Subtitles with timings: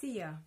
[0.00, 0.42] Szia!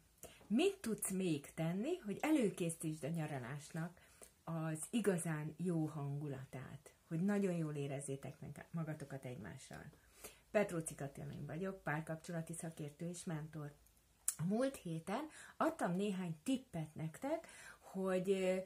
[0.48, 4.02] Mit tudsz még tenni, hogy előkészítsd a nyaralásnak
[4.44, 6.94] az igazán jó hangulatát?
[7.08, 8.36] Hogy nagyon jól érezzétek
[8.72, 9.84] magatokat egymással.
[10.52, 13.74] Petróci Katalin vagyok, párkapcsolati szakértő és mentor.
[14.38, 15.28] A múlt héten
[15.58, 17.48] adtam néhány tippet nektek,
[17.80, 18.62] hogy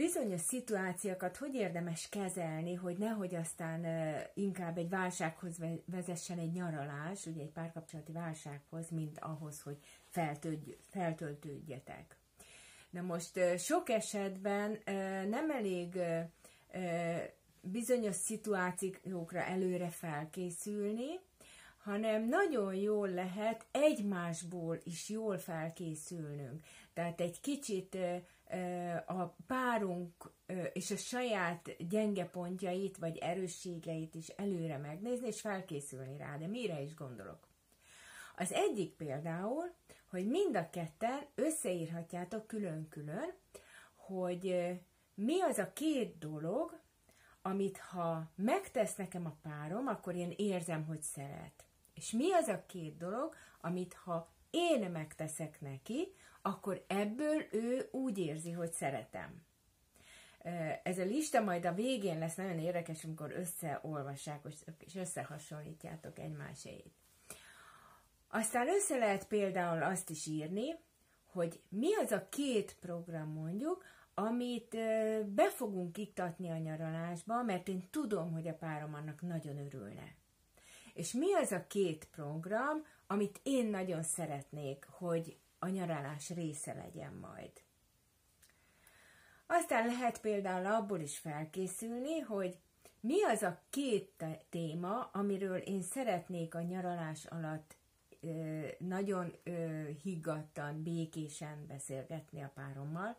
[0.00, 3.86] bizonyos szituációkat hogy érdemes kezelni, hogy nehogy aztán
[4.34, 9.76] inkább egy válsághoz vezessen egy nyaralás, ugye egy párkapcsolati válsághoz, mint ahhoz, hogy
[10.90, 12.16] feltöltődjetek.
[12.90, 14.78] Na most sok esetben
[15.28, 15.98] nem elég
[17.60, 21.18] bizonyos szituációkra előre felkészülni,
[21.82, 26.64] hanem nagyon jól lehet egymásból is jól felkészülnünk.
[26.94, 27.96] Tehát egy kicsit
[29.06, 30.32] a párunk
[30.72, 36.36] és a saját gyenge pontjait vagy erősségeit is előre megnézni, és felkészülni rá.
[36.36, 37.48] De mire is gondolok?
[38.36, 39.74] Az egyik például,
[40.10, 43.32] hogy mind a ketten összeírhatjátok külön-külön,
[43.94, 44.78] hogy
[45.14, 46.80] mi az a két dolog,
[47.42, 51.64] amit ha megtesz nekem a párom, akkor én érzem, hogy szeret.
[51.94, 58.18] És mi az a két dolog, amit ha én megteszek neki, akkor ebből ő úgy
[58.18, 59.42] érzi, hogy szeretem.
[60.82, 64.40] Ez a lista majd a végén lesz nagyon érdekes, amikor összeolvassák
[64.78, 66.90] és összehasonlítjátok egymásét.
[68.28, 70.74] Aztán össze lehet például azt is írni,
[71.26, 74.76] hogy mi az a két program mondjuk, amit
[75.26, 80.14] be fogunk iktatni a nyaralásba, mert én tudom, hogy a párom annak nagyon örülne.
[80.94, 87.12] És mi az a két program, amit én nagyon szeretnék, hogy a nyaralás része legyen
[87.12, 87.52] majd.
[89.46, 92.58] Aztán lehet például abból is felkészülni, hogy
[93.00, 97.76] mi az a két téma, amiről én szeretnék a nyaralás alatt
[98.20, 103.16] ö, nagyon ö, higgadtan, békésen beszélgetni a párommal,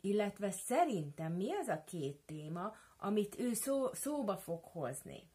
[0.00, 5.30] illetve szerintem mi az a két téma, amit ő szó, szóba fog hozni.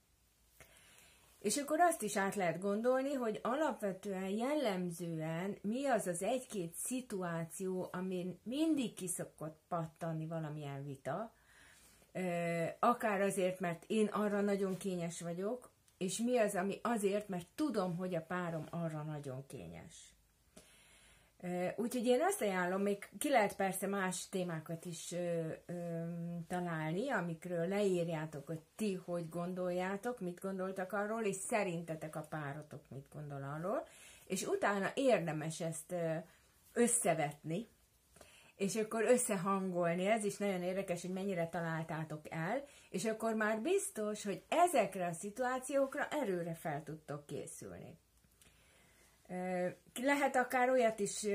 [1.40, 7.90] És akkor azt is át lehet gondolni, hogy alapvetően jellemzően mi az az egy-két szituáció,
[7.92, 11.34] amin mindig kiszokott pattanni valamilyen vita,
[12.80, 17.96] akár azért, mert én arra nagyon kényes vagyok, és mi az, ami azért, mert tudom,
[17.96, 20.19] hogy a párom arra nagyon kényes.
[21.76, 25.74] Úgyhogy én azt ajánlom, még ki lehet persze más témákat is ö, ö,
[26.48, 33.06] találni, amikről leírjátok, hogy ti hogy gondoljátok, mit gondoltak arról, és szerintetek a párotok mit
[33.14, 33.88] gondol arról,
[34.26, 36.16] és utána érdemes ezt ö,
[36.74, 37.68] összevetni,
[38.56, 44.24] és akkor összehangolni, ez is nagyon érdekes, hogy mennyire találtátok el, és akkor már biztos,
[44.24, 47.98] hogy ezekre a szituációkra erőre fel tudtok készülni.
[50.02, 51.26] Lehet akár olyat is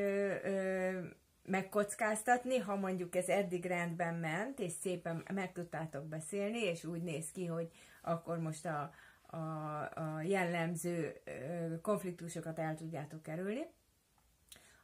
[1.42, 7.30] megkockáztatni, ha mondjuk ez eddig rendben ment, és szépen meg tudtátok beszélni, és úgy néz
[7.30, 7.70] ki, hogy
[8.02, 8.90] akkor most a,
[9.26, 11.22] a, a jellemző
[11.82, 13.66] konfliktusokat el tudjátok kerülni.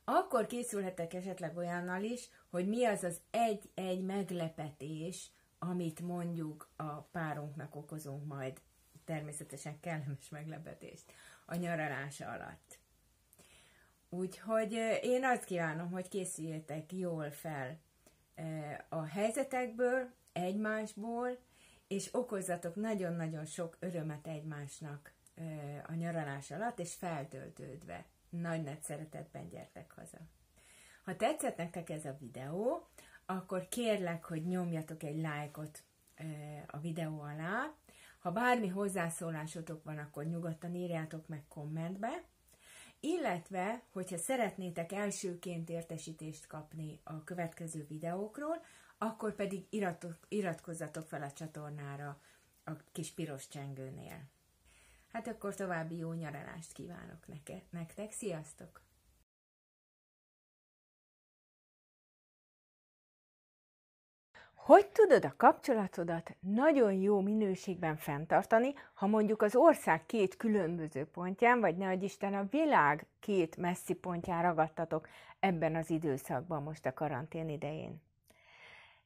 [0.05, 7.77] Akkor készülhetek esetleg olyannal is, hogy mi az az egy-egy meglepetés, amit mondjuk a párunknak
[7.77, 8.61] okozunk majd
[9.05, 11.13] természetesen kellemes meglepetést
[11.47, 12.70] a nyaralása alatt.
[14.13, 14.73] Úgyhogy
[15.03, 17.79] én azt kívánom, hogy készüljétek jól fel
[18.89, 21.39] a helyzetekből, egymásból,
[21.89, 25.13] és okozzatok nagyon-nagyon sok örömet egymásnak
[25.87, 28.05] a nyaralás alatt, és feltöltődve.
[28.29, 30.19] Nagy nagy szeretetben gyertek haza.
[31.05, 32.89] Ha tetszett nektek ez a videó,
[33.27, 35.83] akkor kérlek, hogy nyomjatok egy lájkot
[36.67, 37.75] a videó alá.
[38.19, 42.23] Ha bármi hozzászólásotok van, akkor nyugodtan írjátok meg kommentbe,
[43.01, 48.65] illetve, hogyha szeretnétek elsőként értesítést kapni a következő videókról,
[48.99, 52.21] akkor pedig iratok, iratkozzatok fel a csatornára
[52.65, 54.23] a kis piros csengőnél.
[55.13, 57.27] Hát akkor további jó nyaralást kívánok
[57.71, 58.90] nektek, sziasztok!
[64.71, 71.61] Hogy tudod a kapcsolatodat nagyon jó minőségben fenntartani, ha mondjuk az ország két különböző pontján,
[71.61, 75.09] vagy ne Isten a világ két messzi pontján ragadtatok
[75.41, 78.03] ebben az időszakban, most a karantén idején?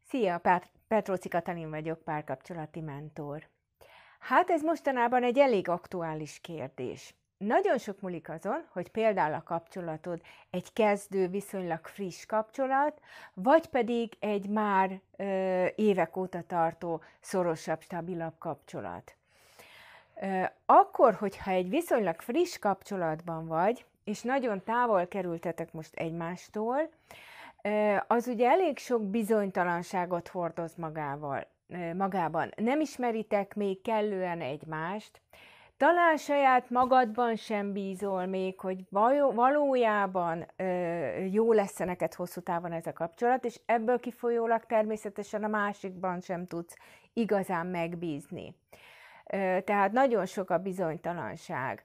[0.09, 0.41] Szia,
[0.89, 3.49] Petróci Katalin vagyok, párkapcsolati mentor.
[4.19, 7.15] Hát ez mostanában egy elég aktuális kérdés.
[7.47, 10.21] Nagyon sok múlik azon, hogy például a kapcsolatod
[10.51, 13.01] egy kezdő, viszonylag friss kapcsolat,
[13.35, 19.15] vagy pedig egy már ö, évek óta tartó, szorosabb, stabilabb kapcsolat.
[20.21, 26.91] Ö, akkor, hogyha egy viszonylag friss kapcsolatban vagy, és nagyon távol kerültetek most egymástól,
[28.07, 31.47] az ugye elég sok bizonytalanságot hordoz magával,
[31.95, 32.53] magában.
[32.57, 35.21] Nem ismeritek még kellően egymást,
[35.77, 38.85] talán saját magadban sem bízol még, hogy
[39.35, 40.47] valójában
[41.31, 46.21] jó lesz -e neked hosszú távon ez a kapcsolat, és ebből kifolyólag természetesen a másikban
[46.21, 46.77] sem tudsz
[47.13, 48.57] igazán megbízni.
[49.65, 51.85] Tehát nagyon sok a bizonytalanság.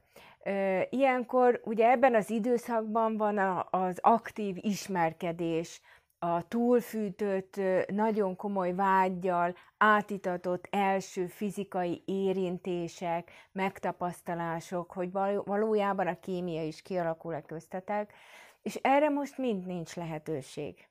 [0.90, 3.38] Ilyenkor ugye ebben az időszakban van
[3.70, 5.82] az aktív ismerkedés,
[6.20, 15.12] a túlfűtött, nagyon komoly vágyjal átitatott első fizikai érintések, megtapasztalások, hogy
[15.46, 18.14] valójában a kémia is kialakul-e köztetek,
[18.62, 20.88] és erre most mind nincs lehetőség.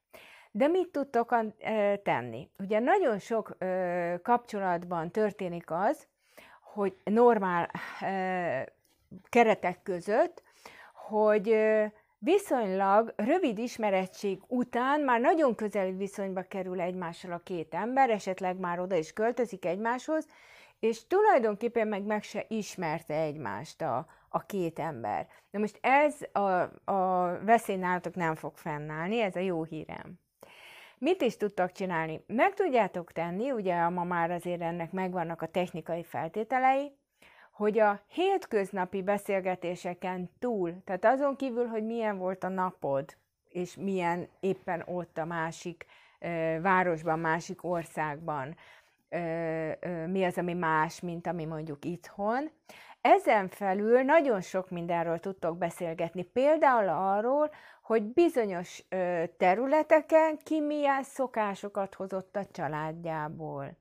[0.51, 1.37] De mit tudtok
[2.03, 2.49] tenni?
[2.59, 3.57] Ugye nagyon sok
[4.23, 6.07] kapcsolatban történik az,
[6.63, 7.71] hogy normál
[9.29, 10.43] keretek között,
[10.95, 11.57] hogy
[12.19, 18.81] viszonylag rövid ismerettség után már nagyon közeli viszonyba kerül egymással a két ember, esetleg már
[18.81, 20.27] oda is költözik egymáshoz,
[20.79, 25.27] és tulajdonképpen meg meg se ismerte egymást a, a két ember.
[25.51, 26.41] De most ez a,
[26.93, 30.19] a veszély nálatok nem fog fennállni, ez a jó hírem.
[30.99, 32.25] Mit is tudtak csinálni?
[32.27, 36.98] Meg tudjátok tenni, ugye ma már azért ennek megvannak a technikai feltételei,
[37.59, 43.17] hogy a hétköznapi beszélgetéseken túl, tehát azon kívül, hogy milyen volt a napod,
[43.49, 45.87] és milyen éppen ott a másik
[46.19, 48.57] ö, városban, másik országban,
[49.09, 49.19] ö,
[49.81, 52.51] ö, mi az, ami más, mint ami mondjuk itthon.
[53.01, 57.51] Ezen felül nagyon sok mindenről tudtok beszélgetni, például arról,
[57.83, 63.77] hogy bizonyos ö, területeken ki milyen szokásokat hozott a családjából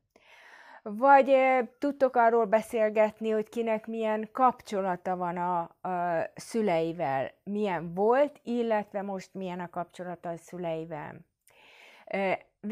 [0.89, 1.35] vagy
[1.79, 9.33] tudtok arról beszélgetni, hogy kinek milyen kapcsolata van a, a szüleivel, milyen volt, illetve most
[9.33, 11.15] milyen a kapcsolata a szüleivel.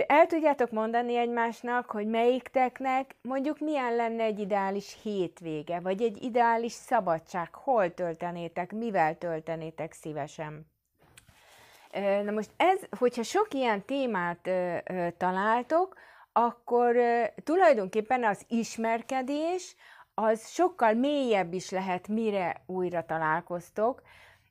[0.07, 6.71] El tudjátok mondani egymásnak, hogy melyikteknek mondjuk milyen lenne egy ideális hétvége, vagy egy ideális
[6.71, 10.65] szabadság, hol töltenétek, mivel töltenétek szívesen.
[12.23, 14.49] Na most ez, hogyha sok ilyen témát
[15.17, 15.95] találtok,
[16.37, 16.95] akkor
[17.43, 19.75] tulajdonképpen az ismerkedés
[20.13, 24.01] az sokkal mélyebb is lehet, mire újra találkoztok,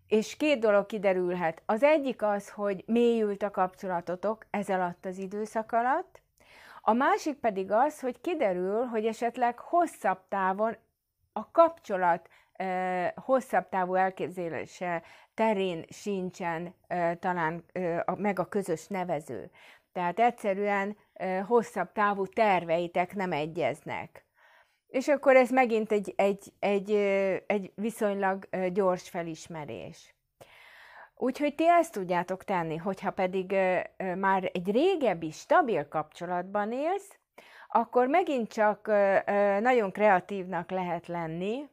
[0.09, 1.63] és két dolog kiderülhet.
[1.67, 6.23] Az egyik az, hogy mélyült a kapcsolatotok ez alatt az időszak alatt,
[6.81, 10.77] a másik pedig az, hogy kiderül, hogy esetleg hosszabb távon
[11.33, 12.29] a kapcsolat
[13.15, 15.03] hosszabb távú elképzelése
[15.35, 16.75] terén sincsen
[17.19, 17.65] talán
[18.17, 19.51] meg a közös nevező.
[19.93, 20.97] Tehát egyszerűen
[21.47, 24.27] hosszabb távú terveitek nem egyeznek.
[24.89, 26.91] És akkor ez megint egy, egy, egy,
[27.47, 30.15] egy viszonylag gyors felismerés.
[31.17, 33.57] Úgyhogy ti ezt tudjátok tenni, hogyha pedig
[34.17, 37.19] már egy régebbi, stabil kapcsolatban élsz,
[37.69, 38.87] akkor megint csak
[39.61, 41.69] nagyon kreatívnak lehet lenni,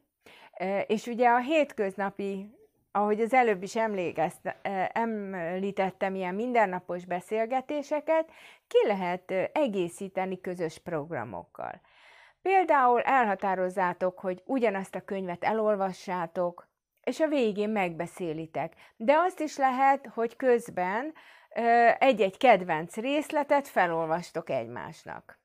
[0.86, 2.60] és ugye a hétköznapi
[2.92, 3.76] ahogy az előbb is
[4.92, 8.30] említettem, ilyen mindennapos beszélgetéseket
[8.66, 11.80] ki lehet egészíteni közös programokkal.
[12.42, 16.70] Például elhatározzátok, hogy ugyanazt a könyvet elolvassátok,
[17.02, 18.74] és a végén megbeszélitek.
[18.96, 21.14] De azt is lehet, hogy közben
[21.98, 25.40] egy-egy kedvenc részletet felolvastok egymásnak.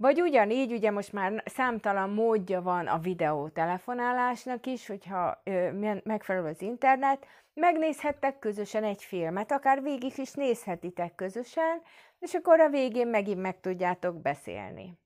[0.00, 5.72] Vagy ugyanígy, ugye most már számtalan módja van a videó telefonálásnak is, hogyha ö,
[6.04, 11.82] megfelelő az internet, megnézhettek közösen egy filmet, akár végig is nézhetitek közösen,
[12.18, 14.98] és akkor a végén megint meg tudjátok beszélni.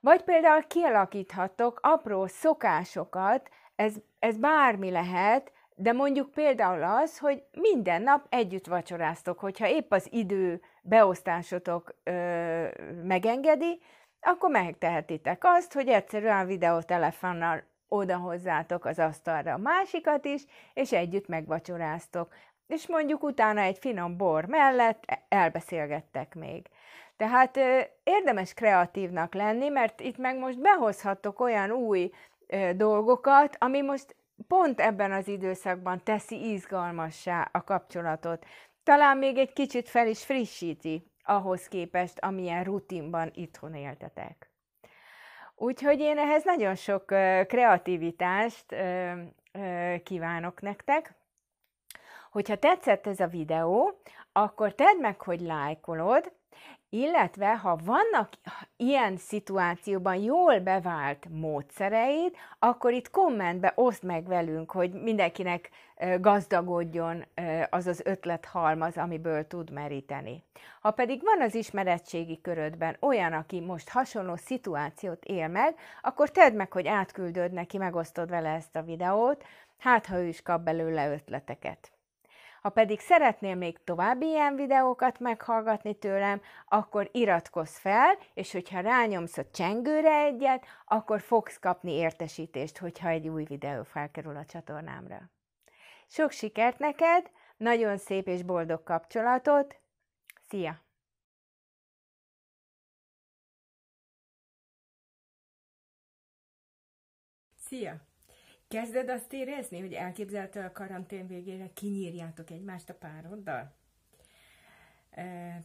[0.00, 8.02] Vagy például kialakíthatok apró szokásokat, ez, ez bármi lehet, de mondjuk például az, hogy minden
[8.02, 12.66] nap együtt vacsoráztok, hogyha épp az idő beosztásotok ö,
[13.02, 13.80] megengedi,
[14.20, 22.34] akkor megtehetitek azt, hogy egyszerűen videótelefonnal odahozzátok az asztalra a másikat is, és együtt megvacsoráztok.
[22.66, 26.66] És mondjuk utána egy finom bor mellett elbeszélgettek még.
[27.16, 32.10] Tehát ö, érdemes kreatívnak lenni, mert itt meg most behozhattok olyan új
[32.46, 34.16] ö, dolgokat, ami most
[34.48, 38.46] pont ebben az időszakban teszi izgalmassá a kapcsolatot.
[38.82, 44.50] Talán még egy kicsit fel is frissíti ahhoz képest, amilyen rutinban itthon éltetek.
[45.54, 47.06] Úgyhogy én ehhez nagyon sok
[47.46, 48.76] kreativitást
[50.02, 51.14] kívánok nektek.
[52.30, 54.00] Hogyha tetszett ez a videó,
[54.32, 56.32] akkor tedd meg, hogy lájkolod,
[56.88, 58.28] illetve ha vannak
[58.76, 65.70] ilyen szituációban jól bevált módszereid, akkor itt kommentbe oszd meg velünk, hogy mindenkinek
[66.20, 67.24] gazdagodjon
[67.70, 70.42] az az ötlethalmaz, amiből tud meríteni.
[70.80, 76.54] Ha pedig van az ismeretségi körödben olyan, aki most hasonló szituációt él meg, akkor tedd
[76.54, 79.44] meg, hogy átküldöd neki, megosztod vele ezt a videót,
[79.78, 81.95] hát ha ő is kap belőle ötleteket.
[82.66, 89.38] Ha pedig szeretnél még további ilyen videókat meghallgatni tőlem, akkor iratkozz fel, és hogyha rányomsz
[89.38, 95.30] a csengőre egyet, akkor fogsz kapni értesítést, hogyha egy új videó felkerül a csatornámra.
[96.06, 99.80] Sok sikert neked, nagyon szép és boldog kapcsolatot,
[100.48, 100.80] szia!
[107.56, 108.05] Szia!
[108.76, 113.74] Kezded azt érezni, hogy elképzelte a karantén végére kinyírjátok egymást a pároddal?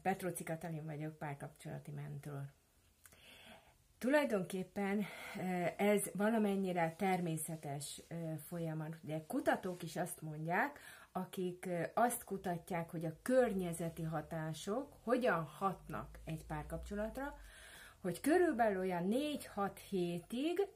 [0.02, 2.42] Petróci Katalin vagyok, párkapcsolati mentor.
[3.98, 5.06] Tulajdonképpen
[5.78, 8.02] ez valamennyire természetes
[8.48, 8.98] folyamat.
[9.04, 10.80] Ugye kutatók is azt mondják,
[11.12, 17.38] akik azt kutatják, hogy a környezeti hatások hogyan hatnak egy párkapcsolatra,
[18.02, 19.08] hogy körülbelül olyan
[19.56, 20.68] 4-6 hétig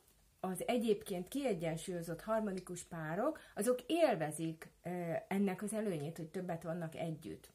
[0.45, 4.69] az egyébként kiegyensúlyozott harmonikus párok, azok élvezik
[5.27, 7.53] ennek az előnyét, hogy többet vannak együtt.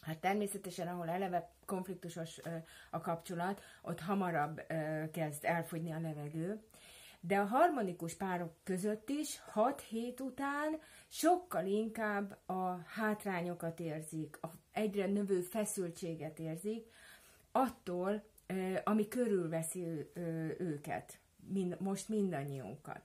[0.00, 2.40] Hát természetesen, ahol eleve konfliktusos
[2.90, 4.62] a kapcsolat, ott hamarabb
[5.12, 6.62] kezd elfogyni a levegő,
[7.20, 10.78] de a harmonikus párok között is 6 hét után
[11.08, 16.86] sokkal inkább a hátrányokat érzik, a egyre növő feszültséget érzik,
[17.52, 18.22] attól,
[18.84, 20.10] ami körülveszi
[20.58, 23.00] őket mind, most mindannyiunkat.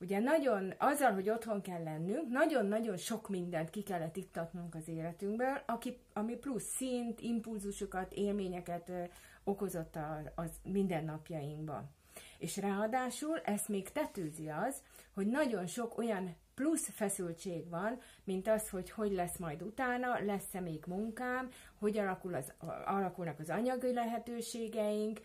[0.00, 5.62] Ugye nagyon, azzal, hogy otthon kell lennünk, nagyon-nagyon sok mindent ki kellett iktatnunk az életünkből,
[5.66, 9.02] aki, ami plusz szint, impulzusokat, élményeket ö,
[9.44, 11.90] okozott a, az mindennapjainkban.
[12.38, 14.82] És ráadásul ezt még tetőzi az,
[15.14, 20.60] hogy nagyon sok olyan plusz feszültség van, mint az, hogy hogy lesz majd utána, lesz-e
[20.60, 22.52] még munkám, hogy alakul az,
[22.86, 25.20] alakulnak az anyagi lehetőségeink,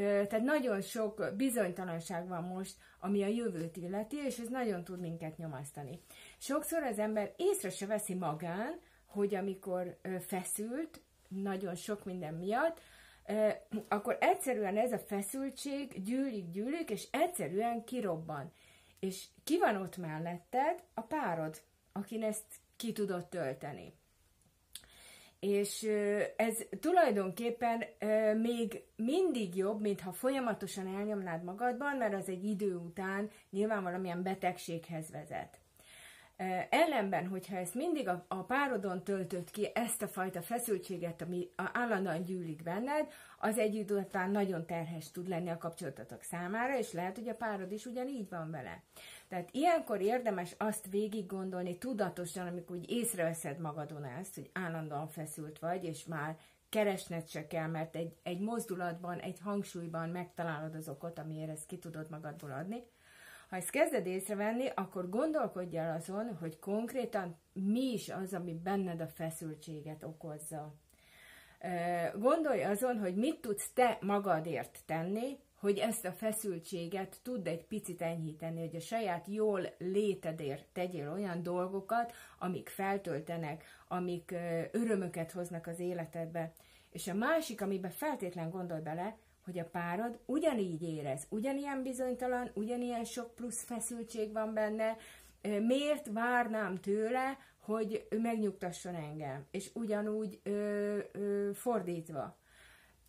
[0.00, 5.36] tehát nagyon sok bizonytalanság van most, ami a jövőt illeti, és ez nagyon tud minket
[5.36, 6.00] nyomasztani.
[6.38, 12.80] Sokszor az ember észre se veszi magán, hogy amikor feszült, nagyon sok minden miatt,
[13.88, 18.52] akkor egyszerűen ez a feszültség gyűlik, gyűlik, és egyszerűen kirobban.
[19.00, 20.82] És ki van ott melletted?
[20.94, 22.46] A párod, akin ezt
[22.76, 23.94] ki tudod tölteni
[25.42, 25.88] és
[26.36, 27.84] ez tulajdonképpen
[28.36, 35.10] még mindig jobb, mintha folyamatosan elnyomnád magadban, mert az egy idő után nyilván valamilyen betegséghez
[35.10, 35.60] vezet.
[36.70, 42.62] Ellenben, hogyha ezt mindig a, párodon töltött ki, ezt a fajta feszültséget, ami állandóan gyűlik
[42.62, 43.06] benned,
[43.38, 47.34] az egy idő után nagyon terhes tud lenni a kapcsolatotok számára, és lehet, hogy a
[47.34, 48.82] párod is ugyanígy van vele.
[49.32, 55.58] Tehát ilyenkor érdemes azt végig gondolni tudatosan, amikor úgy észreveszed magadon ezt, hogy állandóan feszült
[55.58, 56.36] vagy, és már
[56.68, 61.78] keresned se kell, mert egy, egy mozdulatban, egy hangsúlyban megtalálod az okot, amiért ezt ki
[61.78, 62.82] tudod magadból adni.
[63.48, 69.00] Ha ezt kezded észrevenni, akkor gondolkodj el azon, hogy konkrétan mi is az, ami benned
[69.00, 70.74] a feszültséget okozza.
[72.18, 78.02] Gondolj azon, hogy mit tudsz te magadért tenni, hogy ezt a feszültséget tudd egy picit
[78.02, 84.34] enyhíteni, hogy a saját jól létedért tegyél olyan dolgokat, amik feltöltenek, amik
[84.72, 86.52] örömöket hoznak az életedbe.
[86.90, 93.04] És a másik, amiben feltétlen gondolj bele, hogy a párod ugyanígy érez, ugyanilyen bizonytalan, ugyanilyen
[93.04, 94.96] sok plusz feszültség van benne,
[95.42, 102.40] miért várnám tőle, hogy megnyugtasson engem, és ugyanúgy ö, ö, fordítva.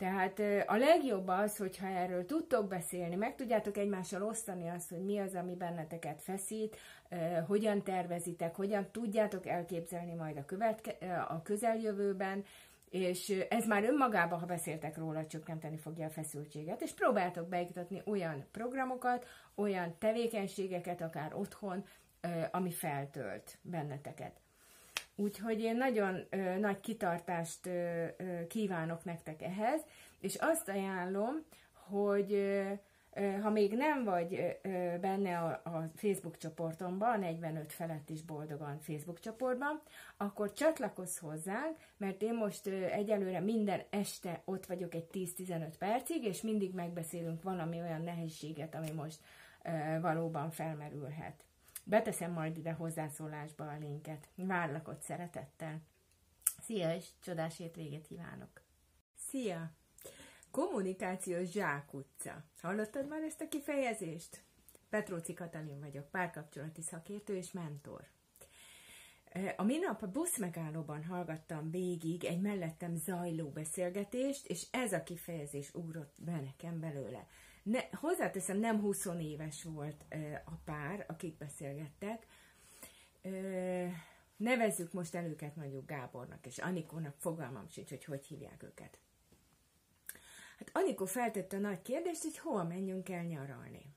[0.03, 5.19] Tehát a legjobb az, hogyha erről tudtok beszélni, meg tudjátok egymással osztani azt, hogy mi
[5.19, 6.77] az, ami benneteket feszít,
[7.47, 12.43] hogyan tervezitek, hogyan tudjátok elképzelni majd a, követke, a közeljövőben,
[12.89, 18.45] és ez már önmagában, ha beszéltek róla, csökkenteni fogja a feszültséget, és próbáltok beiktatni olyan
[18.51, 21.85] programokat, olyan tevékenységeket, akár otthon,
[22.51, 24.42] ami feltölt benneteket.
[25.15, 29.81] Úgyhogy én nagyon ö, nagy kitartást ö, ö, kívánok nektek ehhez,
[30.19, 32.73] és azt ajánlom, hogy ö,
[33.41, 34.59] ha még nem vagy
[35.01, 35.61] benne a,
[35.95, 39.81] Facebook csoportomban, a 45 felett is boldogan Facebook csoportban,
[40.17, 46.41] akkor csatlakozz hozzánk, mert én most egyelőre minden este ott vagyok egy 10-15 percig, és
[46.41, 49.19] mindig megbeszélünk valami olyan nehézséget, ami most
[50.01, 51.43] valóban felmerülhet.
[51.83, 54.27] Beteszem majd ide hozzászólásba a linket.
[54.35, 55.81] Várlak ott szeretettel.
[56.61, 58.61] Szia, és csodás hétvégét kívánok!
[59.15, 59.71] Szia!
[60.51, 62.43] Kommunikációs zsákutca.
[62.61, 64.43] Hallottad már ezt a kifejezést?
[64.89, 68.07] Petróci Katalin vagyok, párkapcsolati szakértő és mentor.
[69.55, 75.73] A minap a busz megállóban hallgattam végig egy mellettem zajló beszélgetést, és ez a kifejezés
[75.73, 77.27] ugrott be nekem belőle.
[77.63, 80.05] Ne, hozzáteszem, nem 20 éves volt
[80.45, 82.25] a pár, akik beszélgettek.
[84.35, 88.99] Nevezzük most el őket mondjuk Gábornak és Anikónak, fogalmam sincs, hogy hogy hívják őket.
[90.57, 93.95] Hát Anikó feltette a nagy kérdést, hogy hol menjünk el nyaralni.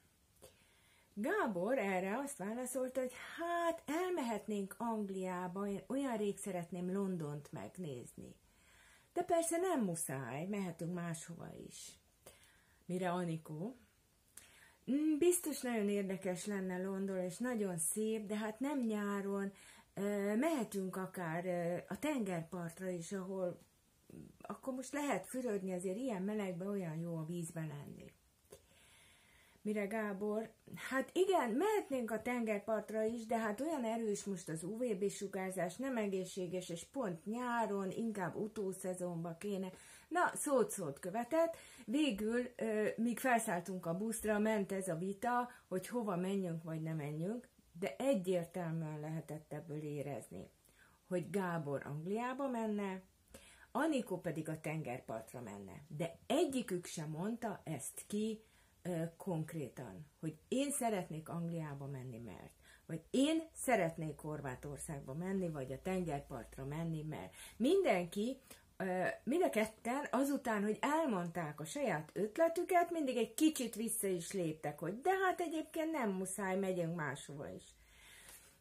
[1.14, 8.36] Gábor erre azt válaszolta, hogy hát elmehetnénk Angliába, én olyan rég szeretném Londont megnézni.
[9.12, 11.98] De persze nem muszáj, mehetünk máshova is.
[12.86, 13.76] Mire Anikó?
[14.90, 19.52] Mm, biztos nagyon érdekes lenne London, és nagyon szép, de hát nem nyáron,
[20.38, 21.46] mehetünk akár
[21.88, 23.64] a tengerpartra is, ahol
[24.40, 28.12] akkor most lehet fürödni, azért ilyen melegben olyan jó a vízben lenni.
[29.62, 35.08] Mire Gábor, hát igen, mehetnénk a tengerpartra is, de hát olyan erős most az UVB
[35.08, 39.70] sugárzás, nem egészséges, és pont nyáron, inkább utószezonba kéne.
[40.08, 41.56] Na, szót-szót követett.
[41.84, 42.42] Végül,
[42.96, 47.48] míg felszálltunk a buszra, ment ez a vita, hogy hova menjünk, vagy nem menjünk,
[47.78, 50.50] de egyértelműen lehetett ebből érezni,
[51.08, 53.02] hogy Gábor Angliába menne,
[53.72, 55.82] Anikó pedig a tengerpartra menne.
[55.88, 58.42] De egyikük sem mondta ezt ki
[58.82, 62.52] ö, konkrétan, hogy én szeretnék Angliába menni, mert
[62.86, 68.40] vagy én szeretnék Horvátországba menni, vagy a tengerpartra menni, mert mindenki,
[69.24, 74.78] mind a ketten azután, hogy elmondták a saját ötletüket, mindig egy kicsit vissza is léptek,
[74.78, 77.64] hogy de hát egyébként nem muszáj, megyünk máshova is.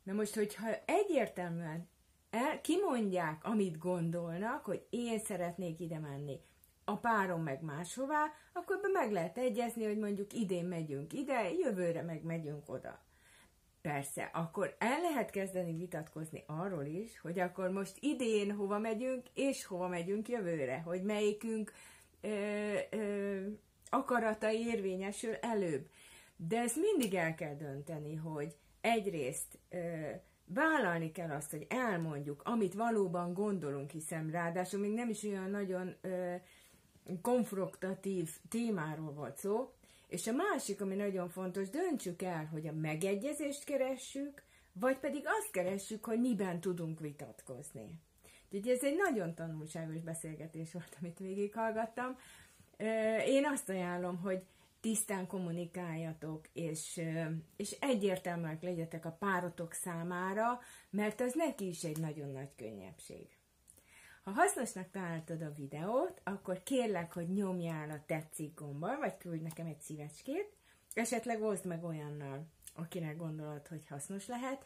[0.04, 1.90] Na most, hogyha egyértelműen
[2.30, 6.40] el, kimondják, amit gondolnak, hogy én szeretnék ide menni,
[6.86, 12.24] a párom meg máshová, akkor meg lehet egyezni, hogy mondjuk idén megyünk ide, jövőre meg
[12.24, 13.04] megyünk oda.
[13.86, 19.66] Persze, akkor el lehet kezdeni vitatkozni arról is, hogy akkor most idén hova megyünk, és
[19.66, 21.72] hova megyünk jövőre, hogy melyikünk
[22.22, 23.42] ö, ö,
[23.90, 25.90] akarata érvényesül előbb.
[26.36, 29.78] De ezt mindig el kell dönteni, hogy egyrészt ö,
[30.46, 35.96] vállalni kell azt, hogy elmondjuk, amit valóban gondolunk, hiszen ráadásul még nem is olyan nagyon
[36.02, 36.36] ö,
[37.22, 39.74] konfrontatív témáról volt szó,
[40.08, 45.52] és a másik, ami nagyon fontos, döntsük el, hogy a megegyezést keressük, vagy pedig azt
[45.52, 48.00] keressük, hogy miben tudunk vitatkozni.
[48.52, 52.18] Úgyhogy ez egy nagyon tanulságos beszélgetés volt, amit végighallgattam.
[53.26, 54.44] Én azt ajánlom, hogy
[54.80, 57.02] tisztán kommunikáljatok, és,
[57.56, 63.35] és egyértelműek legyetek a párotok számára, mert ez neki is egy nagyon nagy könnyebbség.
[64.26, 69.66] Ha hasznosnak találtad a videót, akkor kérlek, hogy nyomjál a tetszik gombbal, vagy küldj nekem
[69.66, 70.56] egy szívecskét,
[70.94, 74.66] esetleg oszd meg olyannal, akinek gondolod, hogy hasznos lehet,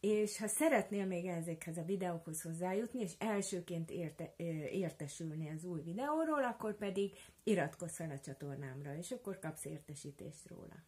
[0.00, 4.34] és ha szeretnél még ezekhez a videókhoz hozzájutni, és elsőként érte,
[4.72, 10.84] értesülni az új videóról, akkor pedig iratkozz fel a csatornámra, és akkor kapsz értesítést róla.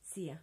[0.00, 0.42] Szia!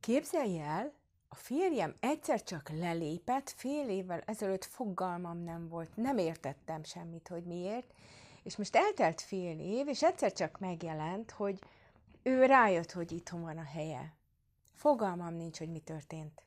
[0.00, 0.99] Képzelj el,
[1.32, 7.44] a férjem egyszer csak lelépett, fél évvel ezelőtt fogalmam nem volt, nem értettem semmit, hogy
[7.44, 7.94] miért,
[8.42, 11.58] és most eltelt fél év, és egyszer csak megjelent, hogy
[12.22, 14.14] ő rájött, hogy itthon van a helye.
[14.74, 16.42] Fogalmam nincs, hogy mi történt.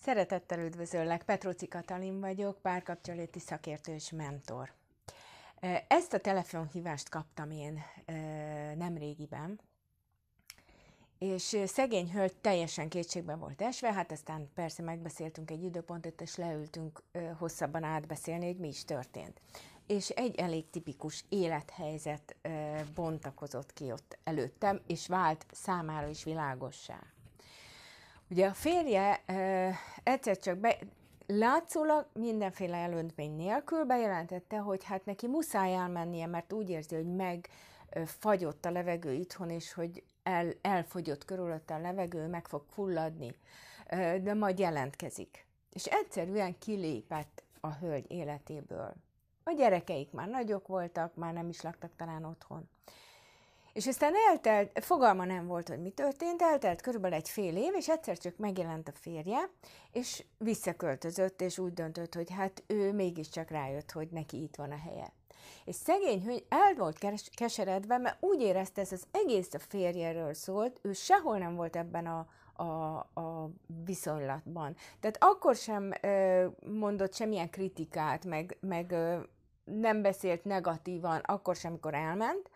[0.00, 4.72] Szeretettel üdvözöllek, Petróci Katalin vagyok, párkapcsolati szakértő és mentor.
[5.88, 7.82] Ezt a telefonhívást kaptam én
[8.76, 9.60] nem régiben,
[11.24, 17.02] és szegény hölgy teljesen kétségbe volt esve, hát aztán persze megbeszéltünk egy időpontot, és leültünk
[17.38, 19.40] hosszabban átbeszélni, hogy mi is történt
[19.86, 22.36] és egy elég tipikus élethelyzet
[22.94, 26.98] bontakozott ki ott előttem, és vált számára is világossá.
[28.30, 29.22] Ugye a férje
[30.02, 30.78] egyszer csak be,
[31.26, 38.64] látszólag mindenféle elöntmény nélkül bejelentette, hogy hát neki muszáj elmennie, mert úgy érzi, hogy megfagyott
[38.64, 43.36] a levegő itthon, és hogy el, elfogyott körülötte a levegő, meg fog fulladni,
[44.22, 45.46] de majd jelentkezik.
[45.70, 48.94] És egyszerűen kilépett a hölgy életéből.
[49.44, 52.68] A gyerekeik már nagyok voltak, már nem is laktak talán otthon.
[53.72, 57.88] És aztán eltelt, fogalma nem volt, hogy mi történt, eltelt körülbelül egy fél év, és
[57.88, 59.50] egyszer csak megjelent a férje,
[59.92, 64.78] és visszaköltözött, és úgy döntött, hogy hát ő mégiscsak rájött, hogy neki itt van a
[64.78, 65.12] helye.
[65.64, 66.98] És szegény hölgy el volt
[67.34, 72.06] keseredve, mert úgy érezte, ez az egész a férjéről szólt, ő sehol nem volt ebben
[72.06, 72.26] a,
[72.62, 73.50] a, a
[73.84, 74.76] viszonylatban.
[75.00, 79.18] Tehát akkor sem ö, mondott semmilyen kritikát, meg, meg ö,
[79.64, 82.50] nem beszélt negatívan, akkor sem, amikor elment,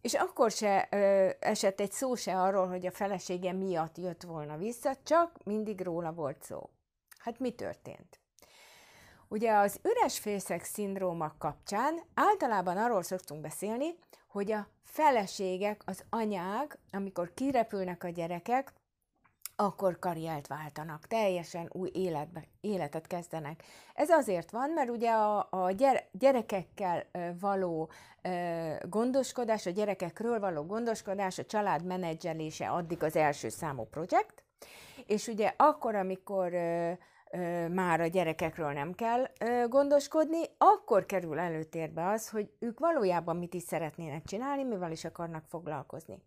[0.00, 4.56] és akkor se ö, esett egy szó se arról, hogy a felesége miatt jött volna
[4.56, 6.70] vissza, csak mindig róla volt szó.
[7.18, 8.23] Hát mi történt?
[9.28, 13.94] Ugye az üres fészek szindróma kapcsán általában arról szoktunk beszélni,
[14.28, 18.72] hogy a feleségek, az anyák, amikor kirepülnek a gyerekek,
[19.56, 23.62] akkor karriert váltanak, teljesen új életbe, életet kezdenek.
[23.94, 25.70] Ez azért van, mert ugye a, a
[26.12, 27.04] gyerekekkel
[27.40, 27.90] való
[28.82, 34.44] gondoskodás, a gyerekekről való gondoskodás, a család menedzselése addig az első számú projekt,
[35.06, 36.52] és ugye akkor, amikor
[37.70, 39.28] már a gyerekekről nem kell
[39.68, 45.44] gondoskodni, akkor kerül előtérbe az, hogy ők valójában mit is szeretnének csinálni, mivel is akarnak
[45.48, 46.18] foglalkozni.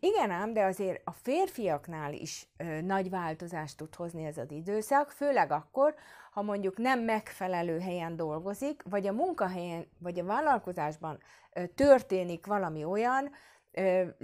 [0.00, 2.48] Igen ám, de azért a férfiaknál is
[2.82, 5.94] nagy változást tud hozni ez az időszak, főleg akkor,
[6.30, 11.18] ha mondjuk nem megfelelő helyen dolgozik, vagy a munkahelyen, vagy a vállalkozásban
[11.74, 13.30] történik valami olyan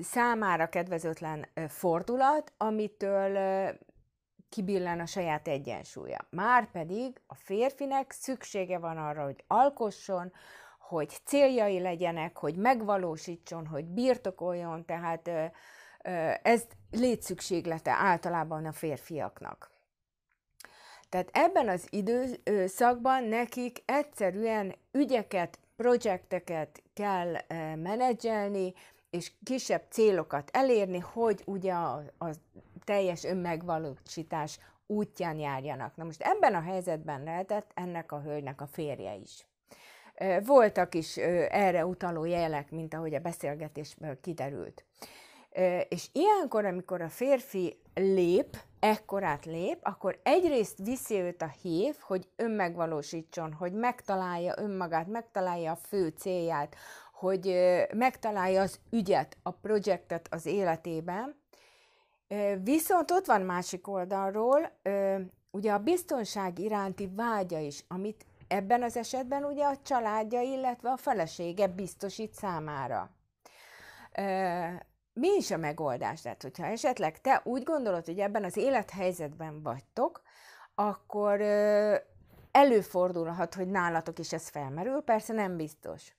[0.00, 3.38] számára kedvezőtlen fordulat, amitől
[4.52, 6.26] kibillen a saját egyensúlya.
[6.30, 10.32] Márpedig a férfinek szüksége van arra, hogy alkosson,
[10.78, 15.30] hogy céljai legyenek, hogy megvalósítson, hogy birtokoljon, tehát
[16.42, 19.70] ez létszükséglete általában a férfiaknak.
[21.08, 27.36] Tehát ebben az időszakban nekik egyszerűen ügyeket, projekteket kell
[27.76, 28.74] menedzselni,
[29.12, 32.26] és kisebb célokat elérni, hogy ugye a, a
[32.84, 35.96] teljes önmegvalósítás útján járjanak.
[35.96, 39.46] Na most ebben a helyzetben lehetett ennek a hölgynek a férje is.
[40.44, 44.84] Voltak is erre utaló jelek, mint ahogy a beszélgetésből kiderült.
[45.88, 52.28] És ilyenkor, amikor a férfi lép, ekkorát lép, akkor egyrészt viszi őt a hív, hogy
[52.36, 56.76] önmegvalósítson, hogy megtalálja önmagát, megtalálja a fő célját,
[57.22, 57.56] hogy
[57.94, 61.40] megtalálja az ügyet, a projektet az életében.
[62.62, 64.80] Viszont ott van másik oldalról,
[65.50, 70.96] ugye a biztonság iránti vágya is, amit ebben az esetben ugye a családja, illetve a
[70.96, 73.10] felesége biztosít számára.
[75.12, 76.20] Mi is a megoldás?
[76.20, 80.22] Tehát, hogyha esetleg te úgy gondolod, hogy ebben az élethelyzetben vagytok,
[80.74, 81.40] akkor
[82.50, 86.14] előfordulhat, hogy nálatok is ez felmerül, persze nem biztos.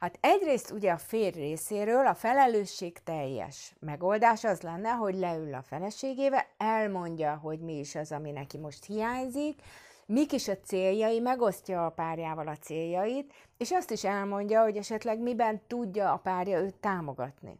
[0.00, 5.62] Hát egyrészt ugye a férj részéről a felelősség teljes megoldás az lenne, hogy leül a
[5.62, 9.62] feleségével, elmondja, hogy mi is az, ami neki most hiányzik,
[10.06, 15.18] mik is a céljai, megosztja a párjával a céljait, és azt is elmondja, hogy esetleg
[15.18, 17.58] miben tudja a párja őt támogatni.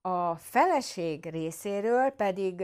[0.00, 2.62] A feleség részéről pedig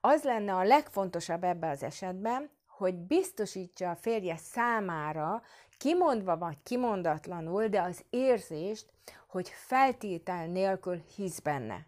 [0.00, 5.42] az lenne a legfontosabb ebben az esetben, hogy biztosítsa a férje számára,
[5.78, 8.86] kimondva vagy kimondatlanul, de az érzést,
[9.28, 11.86] hogy feltétel nélkül hisz benne,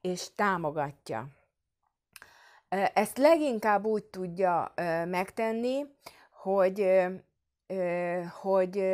[0.00, 1.28] és támogatja.
[2.94, 4.72] Ezt leginkább úgy tudja
[5.04, 5.84] megtenni,
[6.30, 7.02] hogy,
[8.40, 8.84] hogy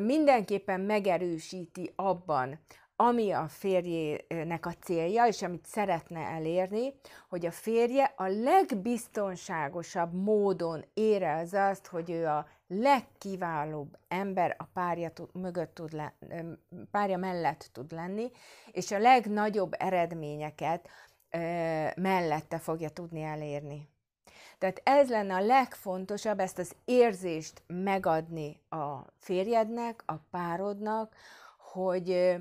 [0.00, 2.60] mindenképpen megerősíti abban,
[2.96, 6.94] ami a férjének a célja, és amit szeretne elérni,
[7.28, 15.12] hogy a férje a legbiztonságosabb módon érez azt, hogy ő a legkiválóbb ember a párja
[15.32, 16.14] mögött tud le,
[16.90, 18.30] párja mellett tud lenni,
[18.70, 20.88] és a legnagyobb eredményeket
[21.96, 23.88] mellette fogja tudni elérni.
[24.58, 31.14] Tehát ez lenne a legfontosabb, ezt az érzést megadni a férjednek, a párodnak,
[31.58, 32.36] hogy,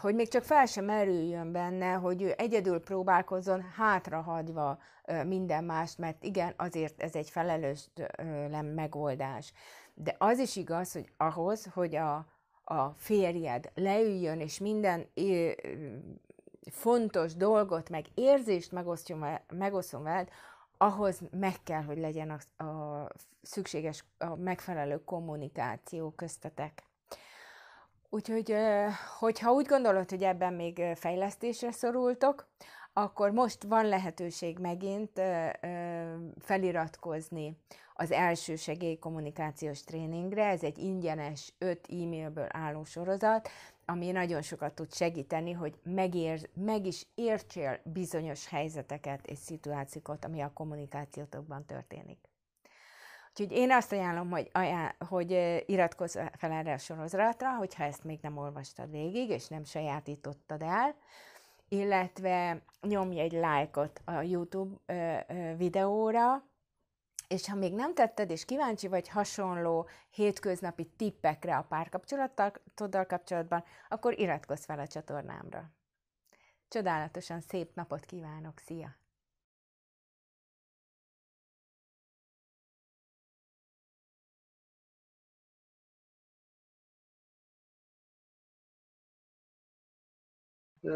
[0.00, 4.78] hogy még csak fel sem merüljön benne, hogy ő egyedül próbálkozzon, hátrahagyva
[5.26, 9.52] minden mást, mert igen, azért ez egy felelőslen megoldás.
[9.94, 12.26] De az is igaz, hogy ahhoz, hogy a,
[12.64, 15.06] a férjed leüljön, és minden
[16.70, 20.28] fontos dolgot, meg érzést megosztjon, megosztom veled,
[20.76, 23.08] ahhoz meg kell, hogy legyen a, a
[23.42, 26.82] szükséges, a megfelelő kommunikáció köztetek.
[28.14, 28.54] Úgyhogy,
[29.18, 32.46] hogyha úgy gondolod, hogy ebben még fejlesztésre szorultok,
[32.92, 35.20] akkor most van lehetőség megint
[36.38, 37.56] feliratkozni
[37.94, 40.44] az első segélykommunikációs tréningre.
[40.44, 43.48] Ez egy ingyenes, öt e-mailből álló sorozat,
[43.84, 50.40] ami nagyon sokat tud segíteni, hogy megér, meg is értsél bizonyos helyzeteket és szituációkat, ami
[50.40, 52.18] a kommunikációtokban történik.
[53.38, 55.30] Úgyhogy én azt ajánlom, hogy, ajánl, hogy
[55.66, 60.94] iratkozz fel erre a sorozatra, hogyha ezt még nem olvastad végig, és nem sajátítottad el,
[61.68, 64.94] illetve nyomj egy lájkot a YouTube
[65.56, 66.44] videóra,
[67.28, 74.18] és ha még nem tetted, és kíváncsi vagy hasonló hétköznapi tippekre a párkapcsolatoddal kapcsolatban, akkor
[74.18, 75.70] iratkozz fel a csatornámra.
[76.68, 78.96] Csodálatosan szép napot kívánok, szia!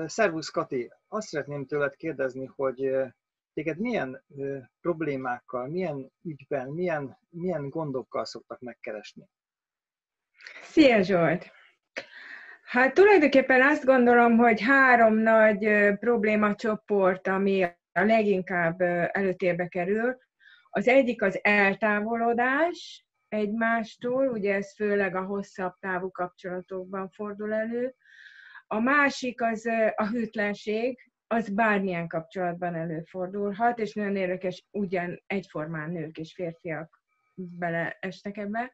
[0.07, 2.91] Szervusz Kati, azt szeretném tőled kérdezni, hogy
[3.53, 4.25] téged milyen
[4.81, 9.29] problémákkal, milyen ügyben, milyen, milyen gondokkal szoktak megkeresni?
[10.63, 11.51] Szia Zsolt!
[12.63, 18.81] Hát tulajdonképpen azt gondolom, hogy három nagy problémacsoport, ami a leginkább
[19.13, 20.19] előtérbe kerül.
[20.71, 27.95] Az egyik az eltávolodás egymástól, ugye ez főleg a hosszabb távú kapcsolatokban fordul elő.
[28.71, 36.19] A másik az a hűtlenség, az bármilyen kapcsolatban előfordulhat, és nagyon érdekes, ugyan egyformán nők
[36.19, 37.03] és férfiak
[37.35, 38.73] beleestek ebbe.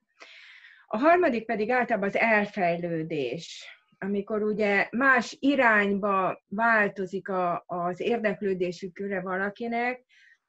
[0.87, 3.67] A harmadik pedig általában az elfejlődés,
[3.99, 10.05] amikor ugye más irányba változik a, az érdeklődésük köre valakinek,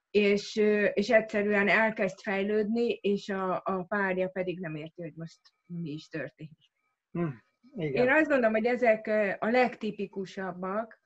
[0.10, 0.55] és,
[0.93, 6.08] és egyszerűen elkezd fejlődni, és a, a párja pedig nem érti, hogy most mi is
[6.08, 6.71] történik.
[7.12, 7.27] Hm,
[7.75, 8.07] igen.
[8.07, 9.07] Én azt gondolom, hogy ezek
[9.39, 10.99] a legtipikusabbak,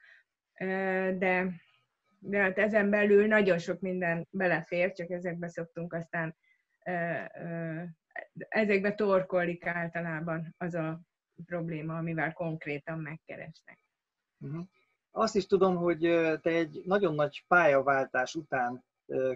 [1.17, 1.51] de,
[2.19, 6.36] de hát ezen belül nagyon sok minden belefér, csak ezekbe szoktunk aztán
[8.38, 10.99] ezekbe torkolik általában az a
[11.45, 13.79] probléma, amivel konkrétan megkeresnek.
[14.38, 14.65] Uh-huh.
[15.12, 15.99] Azt is tudom, hogy
[16.41, 18.84] te egy nagyon nagy pályaváltás után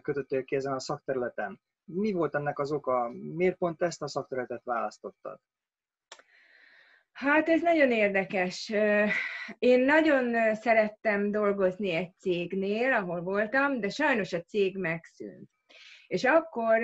[0.01, 1.59] kötöttél ki ezen a szakterületen.
[1.83, 3.09] Mi volt ennek az oka?
[3.09, 5.39] Miért pont ezt a szakterületet választottad?
[7.13, 8.73] Hát ez nagyon érdekes.
[9.59, 15.49] Én nagyon szerettem dolgozni egy cégnél, ahol voltam, de sajnos a cég megszűnt.
[16.07, 16.83] És akkor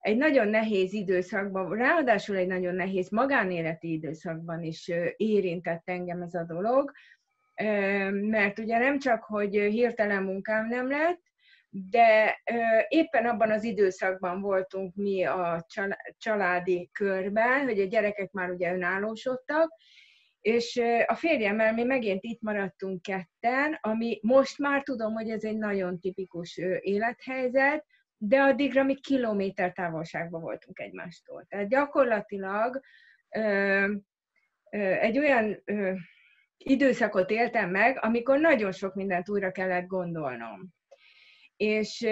[0.00, 6.44] egy nagyon nehéz időszakban, ráadásul egy nagyon nehéz magánéleti időszakban is érintett engem ez a
[6.44, 6.92] dolog,
[8.10, 11.22] mert ugye nem csak, hogy hirtelen munkám nem lett,
[11.72, 12.40] de
[12.88, 15.66] éppen abban az időszakban voltunk mi a
[16.16, 19.72] családi körben, hogy a gyerekek már ugye önállósodtak,
[20.40, 25.56] és a férjemmel mi megint itt maradtunk ketten, ami most már tudom, hogy ez egy
[25.56, 31.44] nagyon tipikus élethelyzet, de addigra mi kilométer távolságban voltunk egymástól.
[31.48, 32.80] Tehát gyakorlatilag
[35.00, 35.64] egy olyan
[36.56, 40.78] időszakot éltem meg, amikor nagyon sok mindent újra kellett gondolnom.
[41.60, 42.06] És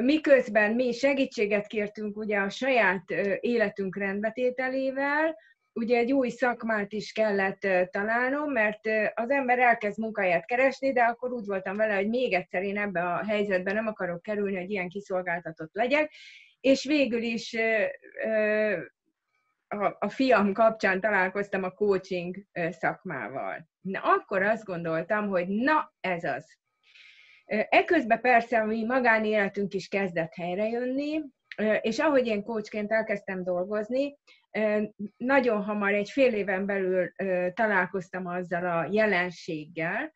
[0.00, 5.36] miközben mi segítséget kértünk ugye a saját életünk rendbetételével,
[5.72, 8.80] ugye egy új szakmát is kellett találnom, mert
[9.14, 13.02] az ember elkezd munkáját keresni, de akkor úgy voltam vele, hogy még egyszer én ebbe
[13.02, 16.12] a helyzetbe nem akarok kerülni, hogy ilyen kiszolgáltatott legyek,
[16.60, 17.56] és végül is
[19.98, 22.36] a, fiam kapcsán találkoztam a coaching
[22.70, 23.68] szakmával.
[23.80, 26.58] Na, akkor azt gondoltam, hogy na, ez az.
[27.68, 31.20] Eközben persze a mi magánéletünk is kezdett helyre jönni,
[31.80, 34.16] és ahogy én coachként elkezdtem dolgozni,
[35.16, 37.12] nagyon hamar, egy fél éven belül
[37.54, 40.12] találkoztam azzal a jelenséggel,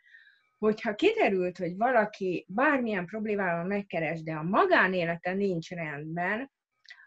[0.59, 6.51] hogyha kiderült, hogy valaki bármilyen problémával megkeres, de a magánélete nincs rendben,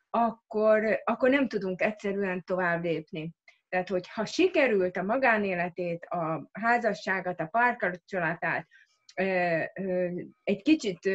[0.10, 3.32] akkor, akkor nem tudunk egyszerűen tovább lépni.
[3.70, 8.68] Tehát, hogyha sikerült a magánéletét, a házasságát, a párkapcsolatát
[10.44, 11.06] egy kicsit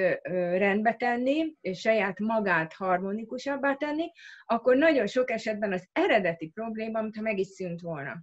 [0.56, 4.10] rendbe tenni, és saját magát harmonikusabbá tenni,
[4.44, 8.22] akkor nagyon sok esetben az eredeti probléma, mintha meg is szűnt volna.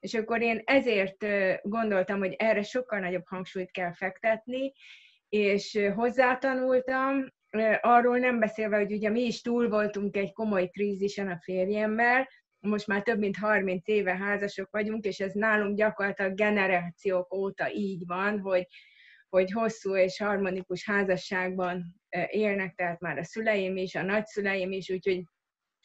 [0.00, 1.26] És akkor én ezért
[1.62, 4.72] gondoltam, hogy erre sokkal nagyobb hangsúlyt kell fektetni,
[5.28, 7.26] és hozzátanultam,
[7.80, 12.86] arról nem beszélve, hogy ugye mi is túl voltunk egy komoly krízisen a férjemmel, most
[12.86, 18.40] már több mint 30 éve házasok vagyunk, és ez nálunk gyakorlatilag generációk óta így van,
[18.40, 18.66] hogy
[19.30, 25.24] hogy hosszú és harmonikus házasságban élnek, tehát már a szüleim is, a nagyszüleim is, úgyhogy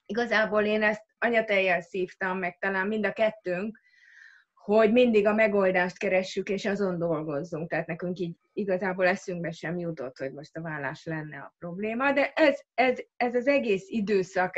[0.06, 3.80] igazából én ezt anyatejjel szívtam, meg talán mind a kettőnk,
[4.54, 7.70] hogy mindig a megoldást keressük, és azon dolgozzunk.
[7.70, 12.32] Tehát nekünk így igazából eszünkbe sem jutott, hogy most a vállás lenne a probléma, de
[12.36, 14.58] ez, ez, ez az egész időszak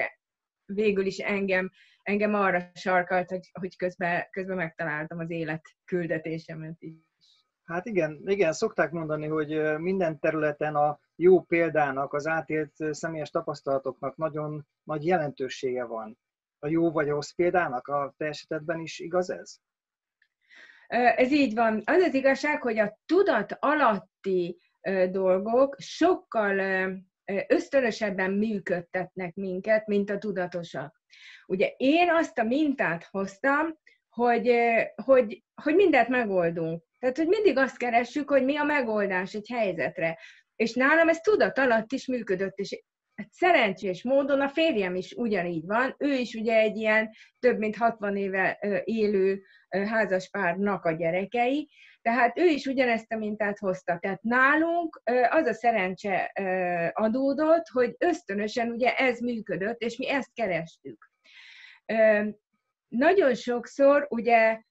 [0.66, 1.72] végül is engem,
[2.04, 7.07] engem arra sarkalt, hogy, hogy közben, közben megtaláltam az élet küldetésemet is.
[7.68, 14.16] Hát igen, igen, szokták mondani, hogy minden területen a jó példának, az átélt személyes tapasztalatoknak
[14.16, 16.18] nagyon nagy jelentősége van.
[16.60, 19.58] A jó vagy rossz példának a te esetedben is igaz ez?
[21.16, 21.82] Ez így van.
[21.86, 24.60] Az az igazság, hogy a tudat alatti
[25.10, 26.60] dolgok sokkal
[27.48, 31.02] ösztönösebben működtetnek minket, mint a tudatosak.
[31.46, 33.78] Ugye én azt a mintát hoztam,
[34.10, 34.52] hogy,
[35.04, 36.87] hogy, hogy mindent megoldunk.
[37.00, 40.20] Tehát, hogy mindig azt keressük, hogy mi a megoldás egy helyzetre.
[40.56, 42.84] És nálam ez tudat alatt is működött, és
[43.16, 47.76] hát szerencsés módon a férjem is ugyanígy van, ő is ugye egy ilyen több mint
[47.76, 51.70] 60 éve élő házaspárnak a gyerekei,
[52.02, 53.98] tehát ő is ugyanezt a mintát hozta.
[54.00, 56.32] Tehát nálunk az a szerencse
[56.94, 61.12] adódott, hogy ösztönösen ugye ez működött, és mi ezt kerestük.
[62.88, 64.62] Nagyon sokszor ugye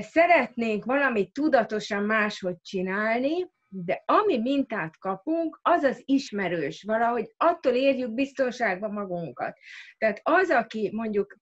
[0.00, 8.14] szeretnénk valamit tudatosan máshogy csinálni, de ami mintát kapunk, az az ismerős, valahogy attól érjük
[8.14, 9.58] biztonságban magunkat.
[9.98, 11.36] Tehát az, aki mondjuk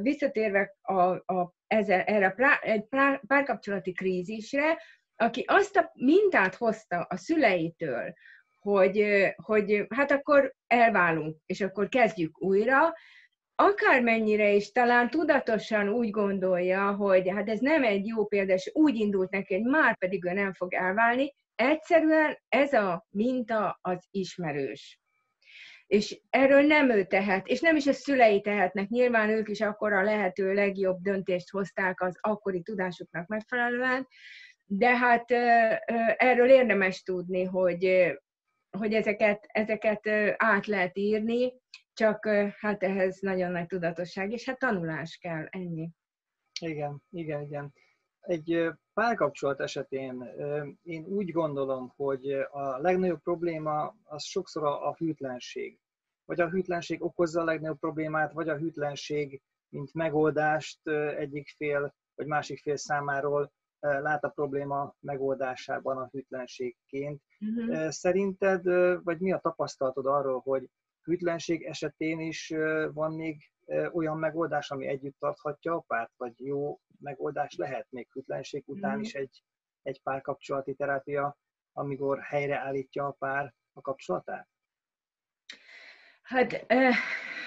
[0.00, 2.84] visszatérve a, a, ezzel, erre a plá, egy
[3.26, 4.78] párkapcsolati krízisre,
[5.16, 8.12] aki azt a mintát hozta a szüleitől,
[8.58, 12.94] hogy, hogy hát akkor elválunk, és akkor kezdjük újra,
[13.60, 18.96] akármennyire is talán tudatosan úgy gondolja, hogy hát ez nem egy jó példa, és úgy
[18.96, 25.00] indult neki, hogy már pedig ő nem fog elválni, egyszerűen ez a minta az ismerős.
[25.86, 28.88] És erről nem ő tehet, és nem is a szülei tehetnek.
[28.88, 34.06] Nyilván ők is akkor a lehető legjobb döntést hozták az akkori tudásuknak megfelelően,
[34.64, 35.30] de hát
[36.16, 38.12] erről érdemes tudni, hogy,
[38.78, 41.52] hogy ezeket, ezeket át lehet írni,
[41.98, 42.26] csak
[42.58, 45.90] hát ehhez nagyon nagy tudatosság, és hát tanulás kell, ennyi.
[46.60, 47.72] Igen, igen, igen.
[48.20, 50.22] Egy párkapcsolat esetén
[50.82, 55.78] én úgy gondolom, hogy a legnagyobb probléma az sokszor a, hűtlenség.
[56.24, 62.26] Vagy a hűtlenség okozza a legnagyobb problémát, vagy a hűtlenség, mint megoldást egyik fél vagy
[62.26, 67.22] másik fél számáról lát a probléma megoldásában a hűtlenségként.
[67.40, 67.88] Uh-huh.
[67.88, 68.64] Szerinted,
[69.04, 70.70] vagy mi a tapasztalatod arról, hogy
[71.08, 72.54] hűtlenség esetén is
[72.92, 73.52] van még
[73.92, 79.00] olyan megoldás, ami együtt tarthatja a párt, vagy jó megoldás lehet még hűtlenség után mm.
[79.00, 79.42] is egy,
[79.82, 81.36] egy párkapcsolati terápia,
[81.72, 84.48] amikor helyreállítja a pár a kapcsolatát?
[86.22, 86.94] Hát, eh,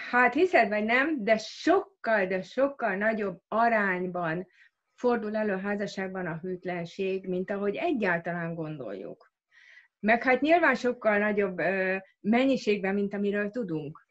[0.10, 4.48] hát hiszed vagy nem, de sokkal, de sokkal nagyobb arányban
[4.94, 9.31] fordul elő házasságban a hűtlenség, mint ahogy egyáltalán gondoljuk.
[10.02, 11.62] Meg hát nyilván sokkal nagyobb
[12.20, 14.08] mennyiségben, mint amiről tudunk.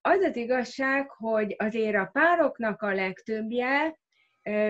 [0.00, 3.98] Az az igazság, hogy azért a pároknak a legtöbbje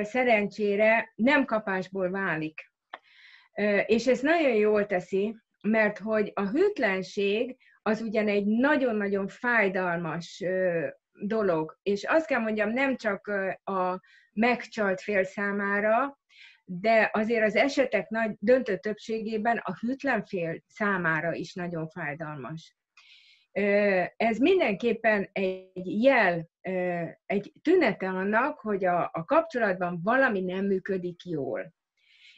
[0.03, 2.73] szerencsére nem kapásból válik.
[3.87, 10.45] És ez nagyon jól teszi, mert hogy a hűtlenség az ugyan egy nagyon-nagyon fájdalmas
[11.13, 13.27] dolog, és azt kell mondjam, nem csak
[13.65, 14.01] a
[14.33, 16.19] megcsalt fél számára,
[16.69, 22.77] de azért az esetek nagy döntő többségében a hűtlen fél számára is nagyon fájdalmas.
[24.17, 26.49] Ez mindenképpen egy jel,
[27.27, 31.75] egy tünete annak, hogy a, a kapcsolatban valami nem működik jól.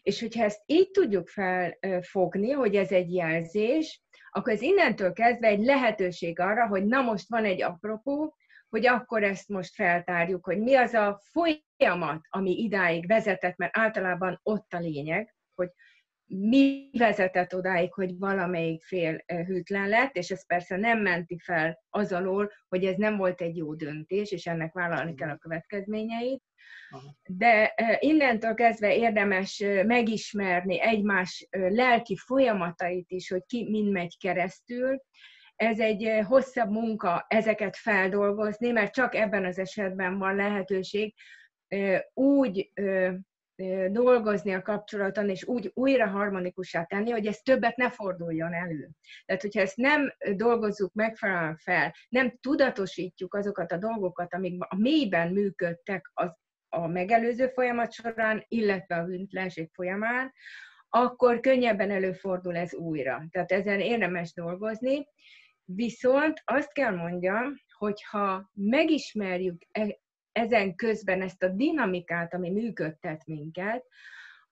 [0.02, 5.64] És hogyha ezt így tudjuk felfogni, hogy ez egy jelzés, akkor ez innentől kezdve egy
[5.64, 8.36] lehetőség arra, hogy na most van egy apropó,
[8.68, 14.40] hogy akkor ezt most feltárjuk, hogy mi az a folyamat, ami idáig vezetett, mert általában
[14.42, 15.68] ott a lényeg, hogy
[16.31, 22.12] mi vezetett odáig, hogy valamelyik fél hűtlen lett, és ez persze nem menti fel az
[22.12, 26.42] alól, hogy ez nem volt egy jó döntés, és ennek vállalni kell a következményeit.
[27.24, 35.02] De innentől kezdve érdemes megismerni egymás lelki folyamatait is, hogy ki mind megy keresztül,
[35.59, 41.14] ez egy hosszabb munka ezeket feldolgozni, mert csak ebben az esetben van lehetőség
[42.14, 42.73] úgy
[43.90, 48.90] dolgozni a kapcsolaton, és úgy újra harmonikussá tenni, hogy ez többet ne forduljon elő.
[49.25, 55.33] Tehát, hogyha ezt nem dolgozzuk megfelelően fel, nem tudatosítjuk azokat a dolgokat, amik a mélyben
[55.33, 56.37] működtek az,
[56.68, 60.33] a megelőző folyamat során, illetve a hűtlenség folyamán,
[60.88, 63.27] akkor könnyebben előfordul ez újra.
[63.31, 65.07] Tehát ezen érdemes dolgozni,
[65.74, 69.98] Viszont azt kell mondjam, hogy ha megismerjük e,
[70.33, 73.85] ezen közben ezt a dinamikát, ami működtet minket,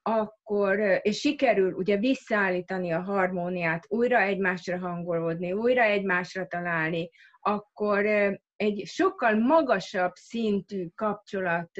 [0.02, 7.10] akkor, és sikerül ugye visszaállítani a harmóniát, újra egymásra hangolódni, újra egymásra találni,
[7.40, 8.06] akkor
[8.56, 11.70] egy sokkal magasabb szintű kapcsolat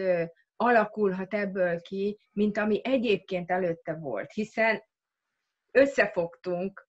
[0.57, 4.82] alakulhat ebből ki, mint ami egyébként előtte volt, hiszen
[5.72, 6.86] összefogtunk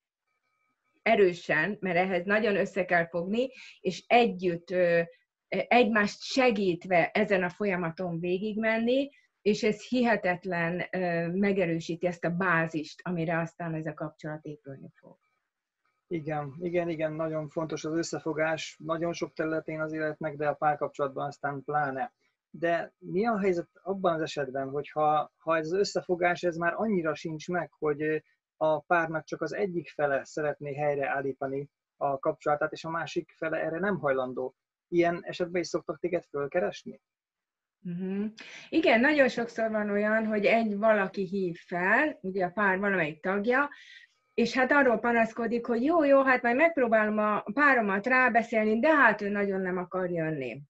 [1.08, 3.50] erősen, mert ehhez nagyon össze kell fogni,
[3.80, 4.74] és együtt
[5.48, 9.10] egymást segítve ezen a folyamaton végigmenni,
[9.42, 10.84] és ez hihetetlen
[11.34, 15.18] megerősíti ezt a bázist, amire aztán ez a kapcsolat épülni fog.
[16.08, 21.28] Igen, igen, igen, nagyon fontos az összefogás, nagyon sok területén az életnek, de a párkapcsolatban
[21.28, 22.14] aztán pláne.
[22.50, 27.16] De mi a helyzet abban az esetben, hogyha ha ez az összefogás ez már annyira
[27.16, 28.24] sincs meg, hogy
[28.58, 33.80] a párnak csak az egyik fele szeretné helyreállítani a kapcsolatát, és a másik fele erre
[33.80, 34.56] nem hajlandó.
[34.88, 37.02] Ilyen esetben is szoktak téged fölkeresni?
[37.84, 38.26] Uh-huh.
[38.70, 43.70] Igen, nagyon sokszor van olyan, hogy egy valaki hív fel, ugye a pár valamelyik tagja,
[44.34, 49.22] és hát arról panaszkodik, hogy jó, jó, hát majd megpróbálom a páromat rábeszélni, de hát
[49.22, 50.62] ő nagyon nem akar jönni.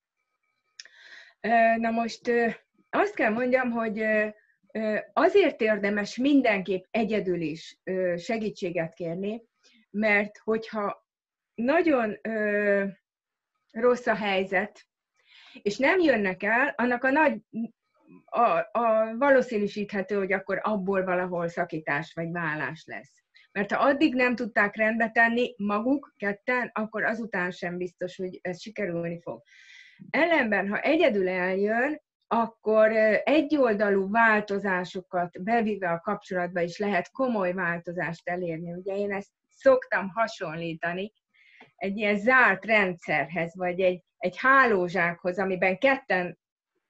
[1.77, 2.31] Na most
[2.89, 4.05] azt kell mondjam, hogy
[5.13, 7.80] azért érdemes mindenképp egyedül is
[8.18, 9.43] segítséget kérni,
[9.89, 11.07] mert hogyha
[11.55, 12.18] nagyon
[13.72, 14.88] rossz a helyzet,
[15.61, 17.41] és nem jönnek el, annak a nagy
[18.26, 23.24] a, a valószínűsíthető, hogy akkor abból valahol szakítás vagy vállás lesz.
[23.51, 28.61] Mert ha addig nem tudták rendbe tenni maguk ketten, akkor azután sem biztos, hogy ez
[28.61, 29.41] sikerülni fog.
[30.09, 32.91] Ellenben, ha egyedül eljön, akkor
[33.23, 38.73] egyoldalú változásokat bevive a kapcsolatba is lehet komoly változást elérni.
[38.73, 41.13] Ugye én ezt szoktam hasonlítani
[41.75, 46.38] egy ilyen zárt rendszerhez, vagy egy, egy hálózsákhoz, amiben ketten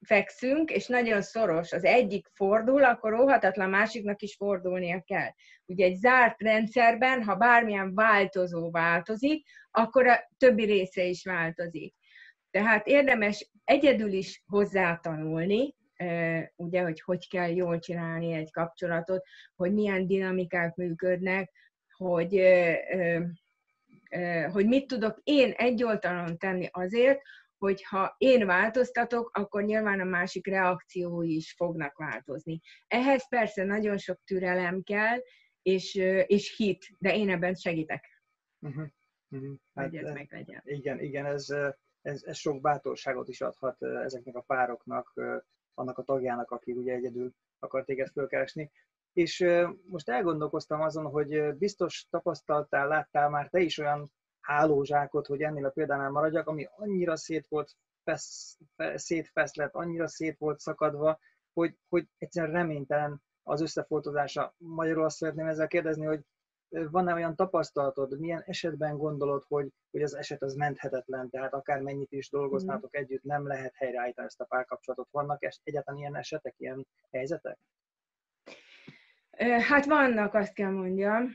[0.00, 5.28] fekszünk, és nagyon szoros, az egyik fordul, akkor óhatatlan másiknak is fordulnia kell.
[5.64, 11.94] Ugye egy zárt rendszerben, ha bármilyen változó változik, akkor a többi része is változik.
[12.50, 15.74] Tehát érdemes egyedül is hozzátanulni,
[16.56, 19.26] ugye, hogy hogy kell jól csinálni egy kapcsolatot,
[19.56, 21.50] hogy milyen dinamikák működnek,
[21.96, 22.42] hogy,
[24.52, 27.20] hogy mit tudok én egyoltalon tenni azért,
[27.58, 32.60] hogy ha én változtatok, akkor nyilván a másik reakciói is fognak változni.
[32.86, 35.18] Ehhez persze nagyon sok türelem kell,
[35.62, 35.94] és,
[36.26, 38.22] és hit, de én ebben segítek.
[38.58, 38.86] Uh-huh.
[39.28, 39.54] Uh-huh.
[39.74, 40.62] Hát, hogy ez meg legyen.
[40.64, 41.46] Igen, igen, ez,
[42.08, 45.12] ez, ez sok bátorságot is adhat ezeknek a pároknak,
[45.74, 48.70] annak a tagjának, aki ugye egyedül akar téged fölkeresni.
[49.12, 49.44] És
[49.86, 55.70] most elgondolkoztam azon, hogy biztos tapasztaltál, láttál már te is olyan hálózsákot, hogy ennél a
[55.70, 58.58] példánál maradjak, ami annyira szét volt fesz,
[58.94, 61.18] szétfeszlett, annyira szét volt szakadva,
[61.52, 64.54] hogy, hogy egyszerűen reménytelen az összefoltozása.
[64.56, 66.24] Magyarul azt szeretném ezzel kérdezni, hogy
[66.68, 72.12] van-e olyan tapasztalatod, milyen esetben gondolod, hogy, hogy az eset az menthetetlen, tehát akár mennyit
[72.12, 73.00] is dolgoznátok mm.
[73.00, 75.08] együtt, nem lehet helyreállítani ezt a párkapcsolatot.
[75.10, 77.58] Vannak egyáltalán ilyen esetek, ilyen helyzetek?
[79.68, 81.28] Hát vannak, azt kell mondjam.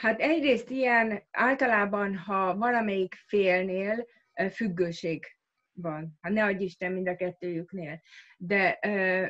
[0.00, 4.06] Hát egyrészt ilyen általában, ha valamelyik félnél
[4.50, 5.33] függőség
[5.74, 6.18] van.
[6.20, 8.00] Hát ne adj Isten mind a kettőjüknél.
[8.36, 8.78] De,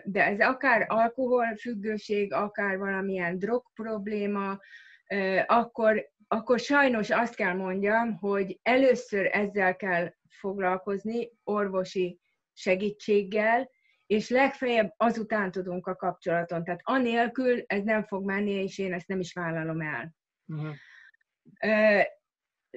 [0.05, 4.59] de ez akár alkoholfüggőség, akár valamilyen drog probléma,
[5.47, 12.19] akkor, akkor sajnos azt kell mondjam, hogy először ezzel kell foglalkozni orvosi
[12.53, 13.71] segítséggel,
[14.07, 16.65] és legfeljebb azután tudunk a kapcsolaton.
[16.65, 20.15] Tehát anélkül ez nem fog menni, és én ezt nem is vállalom el.
[20.47, 20.75] Uh-huh.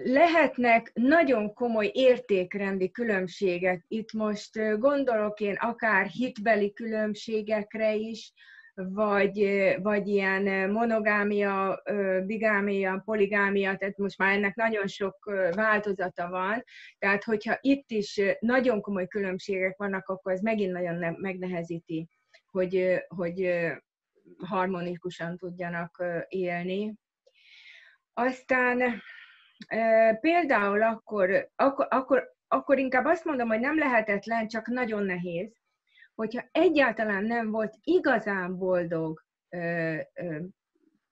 [0.03, 3.83] Lehetnek nagyon komoly értékrendi különbségek.
[3.87, 8.33] Itt most gondolok én akár hitbeli különbségekre is,
[8.73, 11.81] vagy, vagy ilyen monogámia,
[12.25, 16.63] bigámia, poligámia, tehát most már ennek nagyon sok változata van,
[16.97, 22.07] tehát hogyha itt is nagyon komoly különbségek vannak, akkor ez megint nagyon megnehezíti,
[22.51, 23.67] hogy, hogy
[24.37, 26.93] harmonikusan tudjanak élni.
[28.13, 29.01] Aztán
[30.19, 35.55] például akkor, akkor, akkor, akkor inkább azt mondom, hogy nem lehetetlen, csak nagyon nehéz,
[36.15, 39.25] hogyha egyáltalán nem volt igazán boldog,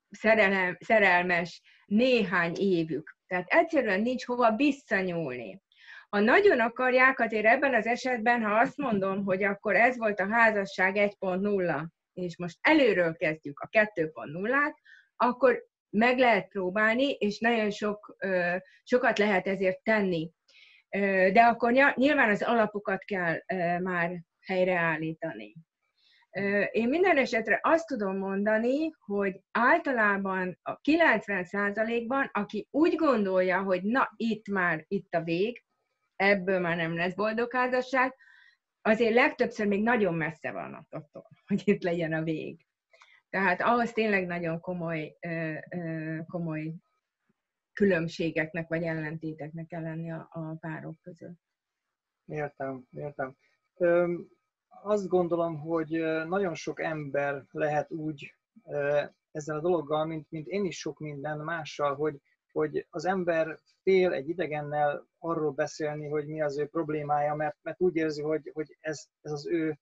[0.10, 3.18] szerelem, szerelmes néhány évük.
[3.28, 5.62] Tehát egyszerűen nincs hova visszanyúlni.
[6.10, 10.32] Ha nagyon akarják, azért ebben az esetben, ha azt mondom, hogy akkor ez volt a
[10.32, 14.76] házasság 1.0, és most előről kezdjük a 2.0-át,
[15.16, 15.64] akkor
[15.96, 18.18] meg lehet próbálni, és nagyon sok,
[18.84, 20.32] sokat lehet ezért tenni.
[21.34, 23.40] De akkor nyilván az alapokat kell
[23.80, 25.56] már helyreállítani.
[26.72, 34.14] Én minden esetre azt tudom mondani, hogy általában a 90%-ban, aki úgy gondolja, hogy na
[34.16, 35.64] itt már itt a vég,
[36.16, 38.16] ebből már nem lesz boldog házasság,
[38.82, 42.65] azért legtöbbször még nagyon messze van attól, hogy itt legyen a vég.
[43.36, 45.18] Tehát ahhoz tényleg nagyon komoly,
[46.28, 46.74] komoly
[47.74, 51.40] különbségeknek vagy ellentéteknek kell lenni a, a párok között.
[52.26, 53.36] Értem, értem.
[53.78, 54.14] Ö,
[54.68, 55.90] azt gondolom, hogy
[56.28, 58.36] nagyon sok ember lehet úgy
[59.32, 62.22] ezzel a dologgal, mint, mint én is sok minden mással, hogy,
[62.52, 67.82] hogy az ember fél egy idegennel arról beszélni, hogy mi az ő problémája, mert, mert
[67.82, 69.80] úgy érzi, hogy, hogy ez, ez az ő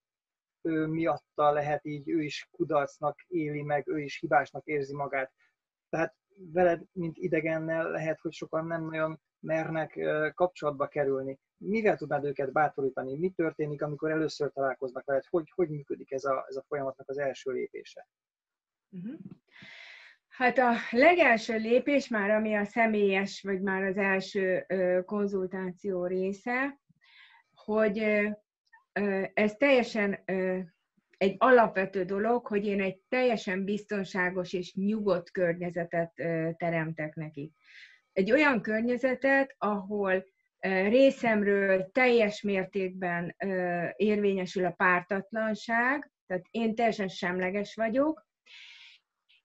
[0.88, 5.32] miatta lehet így, ő is kudarcnak éli meg, ő is hibásnak érzi magát.
[5.90, 10.00] Tehát veled, mint idegennel lehet, hogy sokan nem nagyon mernek
[10.34, 11.40] kapcsolatba kerülni.
[11.58, 13.18] Mivel tudnád őket bátorítani?
[13.18, 15.26] Mi történik, amikor először találkoznak veled?
[15.30, 18.08] Hogy, hogy működik ez a, ez a folyamatnak az első lépése?
[18.90, 19.20] Uh-huh.
[20.28, 24.66] Hát a legelső lépés már, ami a személyes, vagy már az első
[25.06, 26.80] konzultáció része,
[27.54, 28.30] hogy
[29.34, 30.24] ez teljesen
[31.18, 36.14] egy alapvető dolog, hogy én egy teljesen biztonságos és nyugodt környezetet
[36.58, 37.54] teremtek nekik.
[38.14, 40.26] Egy olyan környezetet, ahol
[40.90, 43.36] részemről teljes mértékben
[43.96, 48.28] érvényesül a pártatlanság, tehát én teljesen semleges vagyok,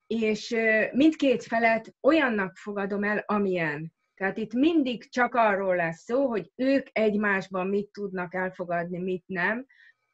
[0.07, 0.57] és
[0.92, 3.92] mindkét felet olyannak fogadom el, amilyen.
[4.19, 9.66] Tehát itt mindig csak arról lesz szó, hogy ők egymásban mit tudnak elfogadni, mit nem.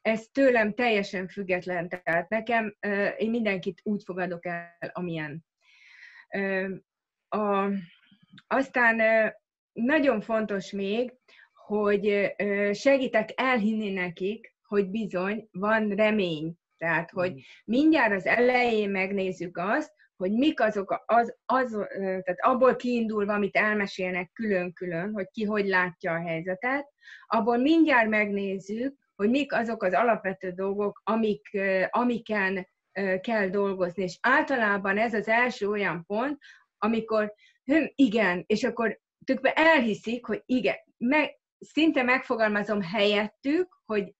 [0.03, 1.89] Ez tőlem teljesen független.
[1.89, 2.77] Tehát nekem,
[3.17, 5.45] én mindenkit úgy fogadok el, amilyen.
[7.29, 7.69] A,
[8.47, 9.03] aztán
[9.73, 11.13] nagyon fontos még,
[11.67, 12.35] hogy
[12.73, 17.37] segítek elhinni nekik, hogy bizony van remény tehát, hogy mm.
[17.65, 24.31] mindjárt az elején megnézzük azt, hogy mik azok, az, az, tehát abból kiindulva, amit elmesélnek
[24.33, 26.89] külön-külön, hogy ki hogy látja a helyzetet,
[27.27, 31.59] abból mindjárt megnézzük, hogy mik azok az alapvető dolgok, amik,
[31.91, 32.67] amiken
[33.21, 34.03] kell dolgozni.
[34.03, 36.39] És általában ez az első olyan pont,
[36.79, 37.35] amikor
[37.65, 44.15] hm, igen, és akkor tükbe elhiszik, hogy igen, meg, szinte megfogalmazom helyettük, hogy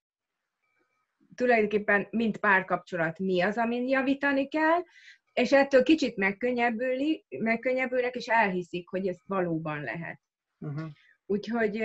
[1.35, 4.83] tulajdonképpen mint párkapcsolat mi az, amin javítani kell,
[5.35, 10.21] és ettől kicsit megkönnyebbülnek, és elhiszik, hogy ez valóban lehet.
[10.59, 10.89] Uh-huh.
[11.27, 11.83] Úgyhogy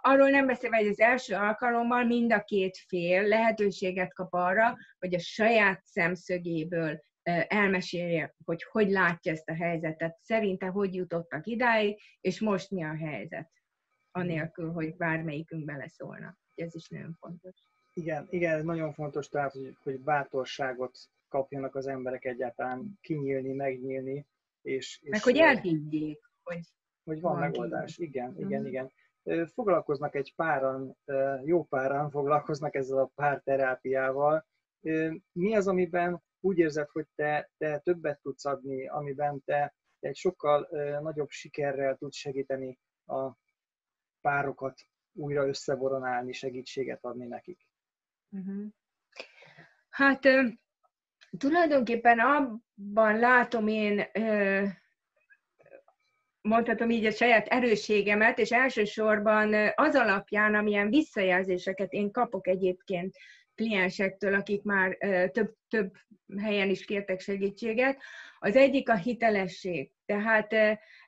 [0.00, 5.14] arról nem beszélve, hogy az első alkalommal mind a két fél lehetőséget kap arra, hogy
[5.14, 7.02] a saját szemszögéből
[7.48, 12.96] elmesélje, hogy hogy látja ezt a helyzetet, szerinte hogy jutottak idáig, és most mi a
[12.96, 13.50] helyzet,
[14.10, 17.54] anélkül, hogy bármelyikünk beleszólna ez is nagyon fontos.
[17.92, 20.98] Igen, igen, ez nagyon fontos, tehát, hogy, hogy bátorságot
[21.28, 24.26] kapjanak az emberek egyáltalán kinyílni, megnyílni,
[24.62, 24.98] és...
[25.02, 26.60] és Meg hogy elhiggyék, hogy,
[27.04, 27.98] hogy van, van megoldás.
[27.98, 28.66] Igen, igen, mm.
[28.66, 28.92] igen.
[29.46, 30.96] Foglalkoznak egy páran,
[31.44, 34.46] jó páran foglalkoznak ezzel a párterápiával.
[35.32, 40.16] Mi az, amiben úgy érzed, hogy te, te többet tudsz adni, amiben te, te egy
[40.16, 40.68] sokkal
[41.00, 43.30] nagyobb sikerrel tudsz segíteni a
[44.20, 44.80] párokat
[45.12, 47.66] újra összeboronálni, segítséget adni nekik?
[48.30, 48.66] Uh-huh.
[49.88, 50.20] Hát
[51.38, 54.06] tulajdonképpen abban látom én,
[56.40, 63.16] mondhatom így a saját erősségemet, és elsősorban az alapján, amilyen visszajelzéseket én kapok egyébként
[63.54, 64.96] kliensektől, akik már
[65.32, 65.92] több, több
[66.40, 68.02] helyen is kértek segítséget.
[68.38, 69.90] Az egyik a hitelesség.
[70.06, 70.54] Tehát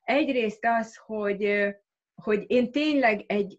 [0.03, 1.67] egyrészt az, hogy,
[2.15, 3.59] hogy én tényleg egy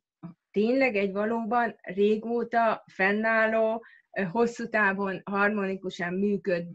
[0.59, 3.85] tényleg egy valóban régóta fennálló,
[4.31, 6.67] hosszú távon harmonikusan működ,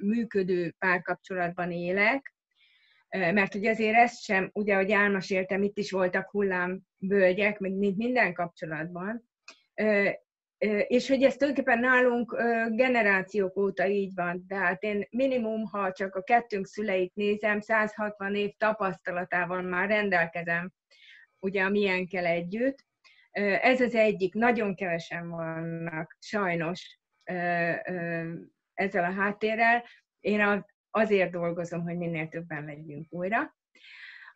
[0.00, 2.34] működő párkapcsolatban élek,
[3.08, 9.28] mert ugye azért ezt sem, ugye, ahogy elmeséltem, itt is voltak hullámvölgyek, mint minden kapcsolatban,
[10.86, 12.36] és hogy ez tulajdonképpen nálunk
[12.70, 14.46] generációk óta így van.
[14.48, 20.72] Tehát én minimum, ha csak a kettőnk szüleit nézem, 160 év tapasztalatával már rendelkezem,
[21.38, 22.84] ugye a milyenkel együtt,
[23.40, 26.98] ez az egyik, nagyon kevesen vannak, sajnos,
[28.74, 29.84] ezzel a háttérrel.
[30.20, 33.54] Én azért dolgozom, hogy minél többen legyünk újra.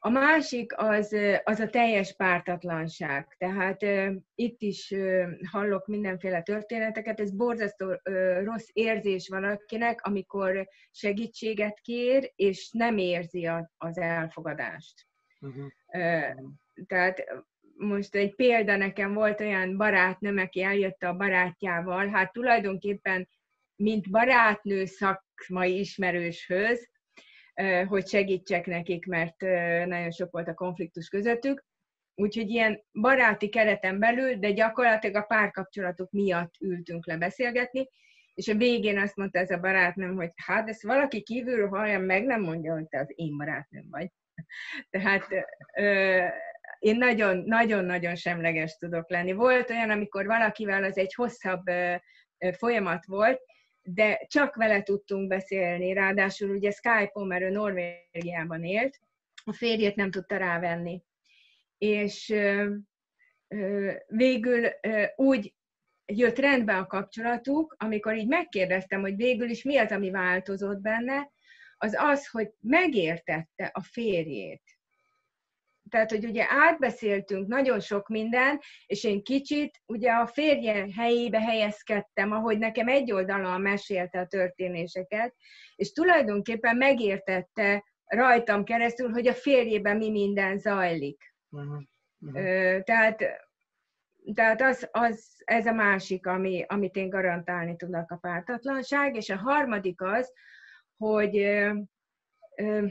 [0.03, 3.34] A másik az, az a teljes pártatlanság.
[3.38, 7.20] Tehát uh, itt is uh, hallok mindenféle történeteket.
[7.20, 7.98] Ez borzasztó uh,
[8.44, 15.07] rossz érzés valakinek, amikor segítséget kér, és nem érzi a, az elfogadást.
[15.40, 15.66] Uh-huh.
[15.86, 16.53] Uh,
[16.86, 17.24] tehát
[17.81, 23.28] most egy példa nekem volt olyan barátnőm, aki eljött a barátjával, hát tulajdonképpen
[23.76, 26.89] mint barátnő szakmai ismerőshöz,
[27.87, 29.41] hogy segítsek nekik, mert
[29.87, 31.68] nagyon sok volt a konfliktus közöttük,
[32.20, 37.89] Úgyhogy ilyen baráti kereten belül, de gyakorlatilag a párkapcsolatok miatt ültünk le beszélgetni,
[38.35, 42.24] és a végén azt mondta ez a barátnőm, hogy hát ezt valaki kívülről hallja, meg
[42.24, 44.11] nem mondja, hogy te az én barátnőm vagy.
[44.91, 45.28] Tehát
[46.81, 46.97] én
[47.45, 49.33] nagyon-nagyon semleges tudok lenni.
[49.33, 51.62] Volt olyan, amikor valakivel az egy hosszabb
[52.57, 53.41] folyamat volt,
[53.83, 58.99] de csak vele tudtunk beszélni, ráadásul ugye Skype-on, mert ő Norvégiában élt,
[59.45, 61.03] a férjét nem tudta rávenni.
[61.78, 62.35] És
[64.07, 64.68] végül
[65.16, 65.55] úgy
[66.07, 71.31] jött rendbe a kapcsolatuk, amikor így megkérdeztem, hogy végül is mi az, ami változott benne,
[71.76, 74.62] az az, hogy megértette a férjét.
[75.91, 82.32] Tehát, hogy ugye átbeszéltünk nagyon sok minden, és én kicsit ugye a férje helyébe helyezkedtem,
[82.32, 85.34] ahogy nekem egy oldalon mesélte a történéseket,
[85.76, 91.34] és tulajdonképpen megértette rajtam keresztül, hogy a férjében mi minden zajlik.
[91.49, 91.82] Uh-huh.
[92.20, 92.82] Uh-huh.
[92.82, 93.24] Tehát,
[94.34, 99.36] tehát az, az, ez a másik, ami, amit én garantálni tudok a pártatlanság, és a
[99.36, 100.32] harmadik az,
[100.97, 101.72] hogy ö,
[102.57, 102.86] ö,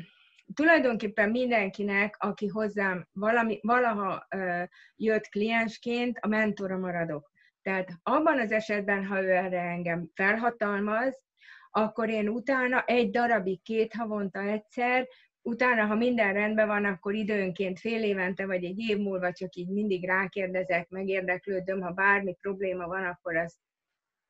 [0.53, 4.63] tulajdonképpen mindenkinek, aki hozzám valami, valaha ö,
[4.95, 7.31] jött kliensként, a mentora maradok.
[7.61, 11.23] Tehát abban az esetben, ha ő erre engem felhatalmaz,
[11.71, 15.07] akkor én utána egy darabig, két havonta egyszer,
[15.41, 19.69] utána, ha minden rendben van, akkor időnként fél évente vagy egy év múlva csak így
[19.69, 23.57] mindig rákérdezek, megérdeklődöm, ha bármi probléma van, akkor azt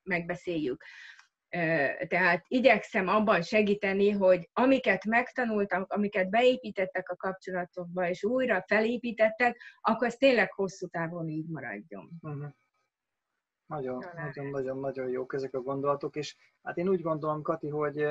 [0.04, 0.84] megbeszéljük.
[2.08, 10.08] Tehát igyekszem abban segíteni, hogy amiket megtanultak, amiket beépítettek a kapcsolatokba, és újra felépítettek, akkor
[10.08, 12.10] ez tényleg hosszú távon így maradjon.
[12.22, 12.50] Uh-huh.
[13.66, 18.08] Nagyon, nagyon, nagyon, nagyon jók ezek a gondolatok, és hát én úgy gondolom, Kati, hogy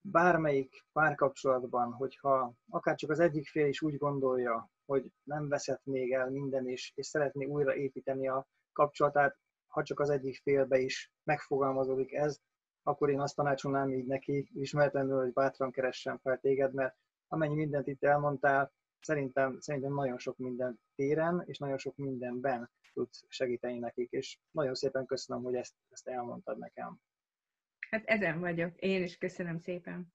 [0.00, 6.12] bármelyik párkapcsolatban, hogyha akár csak az egyik fél is úgy gondolja, hogy nem veszett még
[6.12, 11.12] el minden, és, és szeretné újra építeni a kapcsolatát, ha csak az egyik félbe is
[11.24, 12.40] megfogalmazódik ez,
[12.86, 16.96] akkor én azt tanácsolnám így neki ismeretlenül, hogy bátran keressen fel téged, mert
[17.28, 23.24] amennyi mindent itt elmondtál, szerintem, szerintem nagyon sok minden téren, és nagyon sok mindenben tudsz
[23.28, 27.00] segíteni nekik, és nagyon szépen köszönöm, hogy ezt, ezt elmondtad nekem.
[27.90, 28.76] Hát ezen vagyok.
[28.76, 30.12] Én is köszönöm szépen.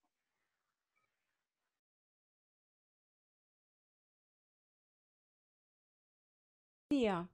[6.88, 7.30] Szia!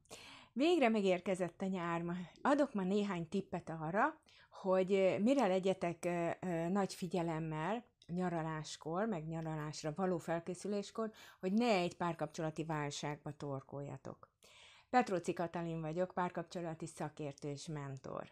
[0.53, 2.03] Végre megérkezett a nyár.
[2.41, 4.19] Adok ma néhány tippet arra,
[4.61, 6.07] hogy mire legyetek
[6.69, 14.29] nagy figyelemmel nyaraláskor, meg nyaralásra való felkészüléskor, hogy ne egy párkapcsolati válságba torkoljatok.
[14.89, 18.31] Petróci Katalin vagyok, párkapcsolati szakértő és mentor.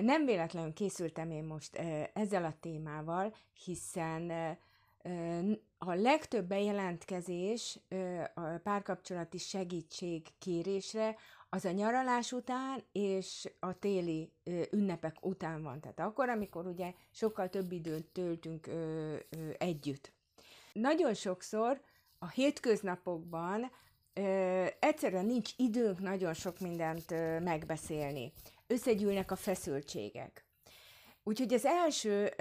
[0.00, 1.76] Nem véletlenül készültem én most
[2.12, 4.30] ezzel a témával, hiszen
[5.78, 7.78] a legtöbb bejelentkezés
[8.34, 11.16] a párkapcsolati segítség kérésre
[11.48, 14.32] az a nyaralás után és a téli
[14.70, 15.80] ünnepek után van.
[15.80, 18.68] Tehát akkor, amikor ugye sokkal több időt töltünk
[19.58, 20.12] együtt.
[20.72, 21.80] Nagyon sokszor
[22.18, 23.70] a hétköznapokban
[24.78, 28.32] egyszerűen nincs időnk nagyon sok mindent megbeszélni
[28.66, 30.44] összegyűlnek a feszültségek.
[31.22, 32.34] Úgyhogy az első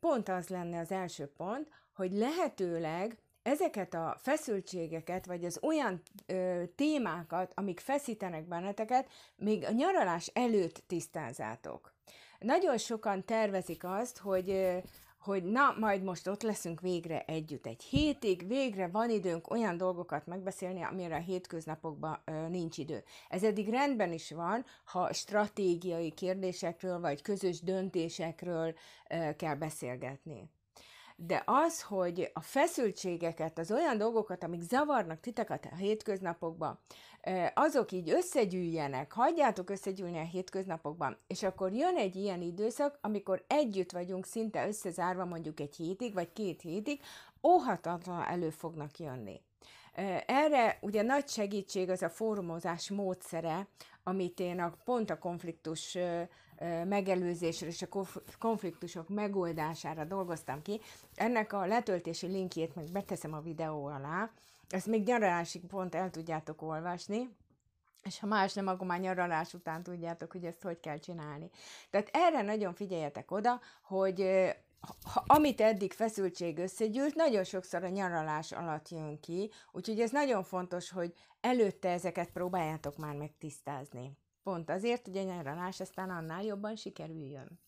[0.00, 3.18] pont az lenne az első pont, hogy lehetőleg
[3.48, 10.82] ezeket a feszültségeket, vagy az olyan ö, témákat, amik feszítenek benneteket, még a nyaralás előtt
[10.86, 11.94] tisztázátok.
[12.38, 14.76] Nagyon sokan tervezik azt, hogy
[15.18, 20.26] hogy na, majd most ott leszünk végre együtt egy hétig, végre van időnk olyan dolgokat
[20.26, 23.04] megbeszélni, amire a hétköznapokban ö, nincs idő.
[23.28, 28.74] Ez eddig rendben is van, ha stratégiai kérdésekről vagy közös döntésekről
[29.08, 30.50] ö, kell beszélgetni
[31.26, 36.78] de az, hogy a feszültségeket, az olyan dolgokat, amik zavarnak titeket a hétköznapokban,
[37.54, 43.92] azok így összegyűjjenek, hagyjátok összegyűlni a hétköznapokban, és akkor jön egy ilyen időszak, amikor együtt
[43.92, 47.00] vagyunk szinte összezárva mondjuk egy hétig, vagy két hétig,
[47.42, 49.40] óhatatlan elő fognak jönni.
[50.26, 53.68] Erre ugye nagy segítség az a fórumozás módszere,
[54.02, 55.98] amit én a, pont a konfliktus
[56.84, 58.06] megelőzésre és a
[58.38, 60.80] konfliktusok megoldására dolgoztam ki.
[61.14, 64.30] Ennek a letöltési linkjét meg beteszem a videó alá,
[64.68, 67.36] ezt még nyaralásig pont el tudjátok olvasni,
[68.02, 71.50] és ha más nem, akkor már nyaralás után tudjátok, hogy ezt hogy kell csinálni.
[71.90, 74.20] Tehát erre nagyon figyeljetek oda, hogy
[75.02, 80.42] ha, amit eddig feszültség összegyűlt, nagyon sokszor a nyaralás alatt jön ki, úgyhogy ez nagyon
[80.42, 84.16] fontos, hogy előtte ezeket próbáljátok már megtisztázni.
[84.48, 87.60] Pont azért, hogy a nyaralás aztán annál jobban sikerüljön.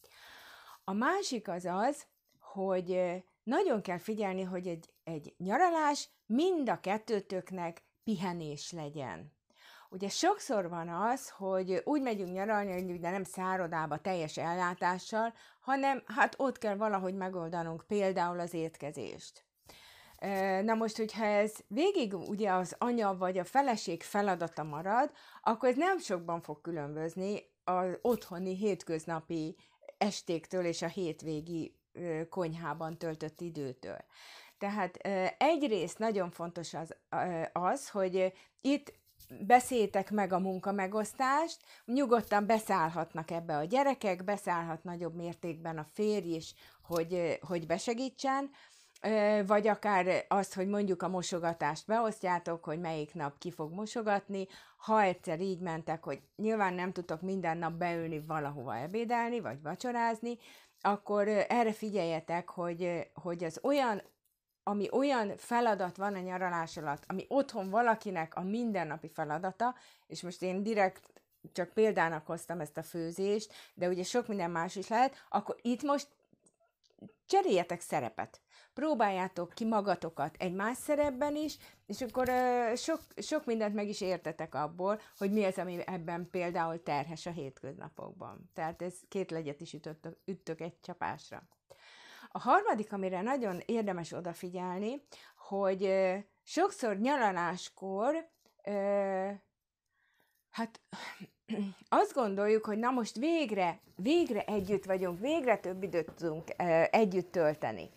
[0.85, 2.07] A másik az az,
[2.39, 3.01] hogy
[3.43, 9.33] nagyon kell figyelni, hogy egy, egy nyaralás mind a kettőtöknek pihenés legyen.
[9.89, 16.35] Ugye sokszor van az, hogy úgy megyünk nyaralni, ugye nem szárodába teljes ellátással, hanem hát
[16.39, 19.45] ott kell valahogy megoldanunk például az étkezést.
[20.62, 25.11] Na most, hogyha ez végig ugye az anya vagy a feleség feladata marad,
[25.43, 29.57] akkor ez nem sokban fog különbözni az otthoni hétköznapi
[29.99, 31.79] estéktől és a hétvégi
[32.29, 33.99] konyhában töltött időtől.
[34.59, 34.97] Tehát
[35.39, 36.97] egyrészt nagyon fontos az,
[37.53, 38.93] az, hogy itt
[39.47, 46.55] beszéltek meg a munkamegosztást, nyugodtan beszállhatnak ebbe a gyerekek, beszállhat nagyobb mértékben a férj is,
[46.83, 48.51] hogy, hogy besegítsen,
[49.47, 54.47] vagy akár azt, hogy mondjuk a mosogatást beosztjátok, hogy melyik nap ki fog mosogatni,
[54.77, 60.39] ha egyszer így mentek, hogy nyilván nem tudtok minden nap beülni valahova ebédelni, vagy vacsorázni,
[60.81, 64.03] akkor erre figyeljetek, hogy, hogy az olyan
[64.63, 69.75] ami olyan feladat van a nyaralás alatt, ami otthon valakinek a mindennapi feladata,
[70.07, 71.13] és most én direkt
[71.53, 75.83] csak példának hoztam ezt a főzést, de ugye sok minden más is lehet, akkor itt
[75.83, 76.09] most
[77.27, 78.41] cseréljetek szerepet.
[78.81, 81.57] Próbáljátok ki magatokat egy más szerepben is,
[81.87, 86.28] és akkor uh, sok, sok mindent meg is értetek abból, hogy mi az, ami ebben
[86.31, 88.51] például terhes a hétköznapokban.
[88.55, 91.43] Tehát ez két legyet is ütöttök, üttök egy csapásra.
[92.28, 95.03] A harmadik, amire nagyon érdemes odafigyelni,
[95.37, 98.28] hogy uh, sokszor nyaraláskor
[98.66, 99.31] uh,
[100.51, 100.81] hát
[101.89, 106.45] azt gondoljuk, hogy na most végre, végre együtt vagyunk, végre több időt tudunk
[106.91, 107.91] együtt tölteni.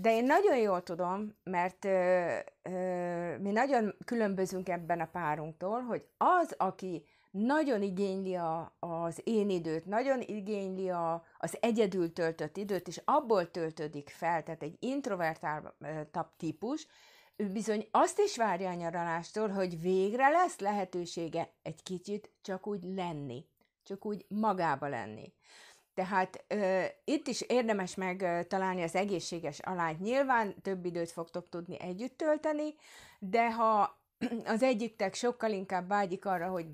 [0.00, 6.06] De én nagyon jól tudom, mert ö, ö, mi nagyon különbözünk ebben a párunktól, hogy
[6.16, 12.88] az, aki nagyon igényli a, az én időt, nagyon igényli a, az egyedül töltött időt,
[12.88, 16.86] és abból töltődik fel, tehát egy introvertáltabb típus,
[17.36, 22.82] ő bizony azt is várja a nyaralástól, hogy végre lesz lehetősége egy kicsit csak úgy
[22.82, 23.46] lenni,
[23.82, 25.32] csak úgy magába lenni.
[25.94, 30.00] Tehát ö, itt is érdemes megtalálni az egészséges alányt.
[30.00, 32.74] Nyilván több időt fogtok tudni együtt tölteni,
[33.18, 33.98] de ha
[34.44, 36.66] az egyiktek sokkal inkább vágyik arra, hogy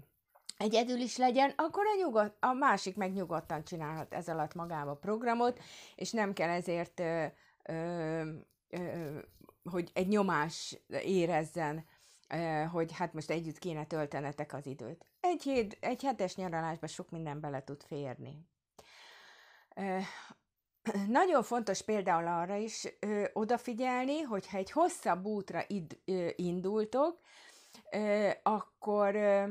[0.56, 5.60] egyedül is legyen, akkor a, nyugodt, a másik meg nyugodtan csinálhat ez alatt magába programot,
[5.94, 7.24] és nem kell ezért, ö,
[7.62, 8.22] ö,
[8.68, 9.18] ö,
[9.70, 11.84] hogy egy nyomás érezzen,
[12.28, 15.06] ö, hogy hát most együtt kéne töltenetek az időt.
[15.20, 18.49] Egy, hét, egy hetes nyaralásban sok minden bele tud férni.
[21.08, 27.18] Nagyon fontos például arra is ö, odafigyelni, hogyha egy hosszabb útra id, ö, indultok,
[27.90, 29.44] ö, akkor ö,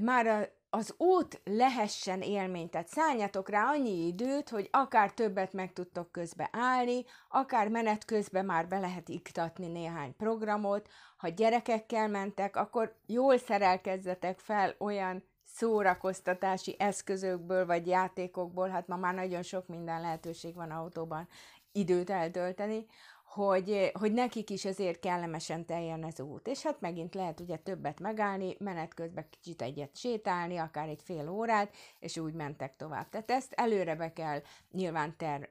[0.00, 5.72] már a, az út lehessen élmény, tehát szálljatok rá annyi időt, hogy akár többet meg
[5.72, 12.56] tudtok közbe állni, akár menet közben már be lehet iktatni néhány programot, ha gyerekekkel mentek,
[12.56, 15.24] akkor jól szerelkezzetek fel olyan
[15.56, 21.28] szórakoztatási eszközökből vagy játékokból, hát ma már nagyon sok minden lehetőség van autóban
[21.72, 22.86] időt eltölteni,
[23.24, 26.46] hogy, hogy nekik is ezért kellemesen teljen az út.
[26.46, 31.28] És hát megint lehet ugye többet megállni, menet közben kicsit egyet sétálni, akár egy fél
[31.28, 33.08] órát, és úgy mentek tovább.
[33.08, 34.40] Tehát ezt előre be kell
[34.70, 35.50] nyilván ter,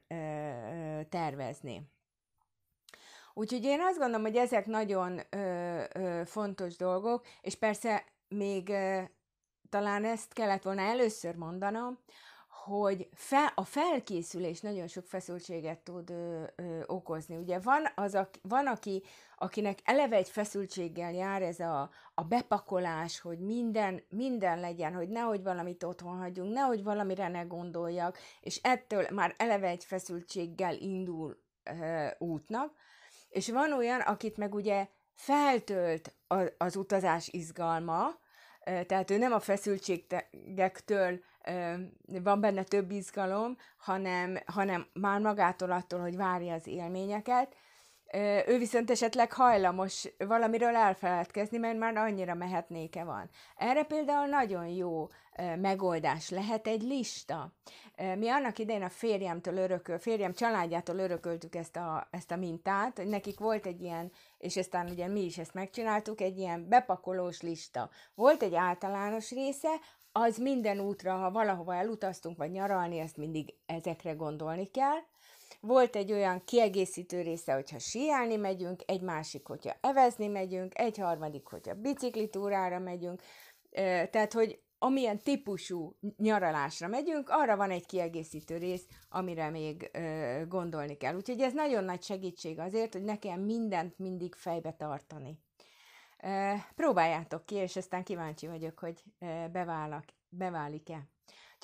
[1.09, 1.89] tervezni.
[3.33, 8.73] Úgyhogy én azt gondolom, hogy ezek nagyon ö, ö, fontos dolgok, és persze még
[9.75, 11.99] talán ezt kellett volna először mondanom,
[12.63, 17.35] hogy fe, a felkészülés nagyon sok feszültséget tud ö, ö, okozni.
[17.35, 19.03] Ugye van, az, a, van aki,
[19.37, 25.43] akinek eleve egy feszültséggel jár ez a, a bepakolás, hogy minden, minden legyen, hogy nehogy
[25.43, 32.07] valamit otthon hagyjunk, nehogy valamire ne gondoljak, és ettől már eleve egy feszültséggel indul ö,
[32.17, 32.73] útnak.
[33.29, 36.15] És van olyan, akit meg ugye feltölt
[36.57, 38.23] az utazás izgalma,
[38.65, 41.19] tehát ő nem a feszültségektől
[42.05, 47.55] van benne több izgalom, hanem, hanem már magától attól, hogy várja az élményeket.
[48.47, 53.29] Ő viszont esetleg hajlamos valamiről elfeledkezni, mert már annyira mehetnéke van.
[53.55, 55.07] Erre például nagyon jó
[55.55, 57.53] megoldás lehet egy lista.
[58.17, 63.39] Mi annak idején a férjemtől örököl, férjem családjától örököltük ezt a, ezt a mintát, nekik
[63.39, 67.89] volt egy ilyen, és aztán ugye mi is ezt megcsináltuk, egy ilyen bepakolós lista.
[68.15, 69.69] Volt egy általános része,
[70.11, 74.97] az minden útra, ha valahova elutaztunk, vagy nyaralni, ezt mindig ezekre gondolni kell.
[75.65, 81.47] Volt egy olyan kiegészítő része, hogyha síelni megyünk, egy másik, hogyha evezni megyünk, egy harmadik,
[81.47, 83.21] hogyha biciklitúrára megyünk.
[84.11, 90.97] Tehát, hogy amilyen típusú nyaralásra megyünk, arra van egy kiegészítő rész, amire még ö, gondolni
[90.97, 91.15] kell.
[91.15, 95.39] Úgyhogy ez nagyon nagy segítség azért, hogy nekem mindent mindig fejbe tartani.
[96.75, 99.03] Próbáljátok ki, és aztán kíváncsi vagyok, hogy
[99.51, 101.14] beválak, beválik-e.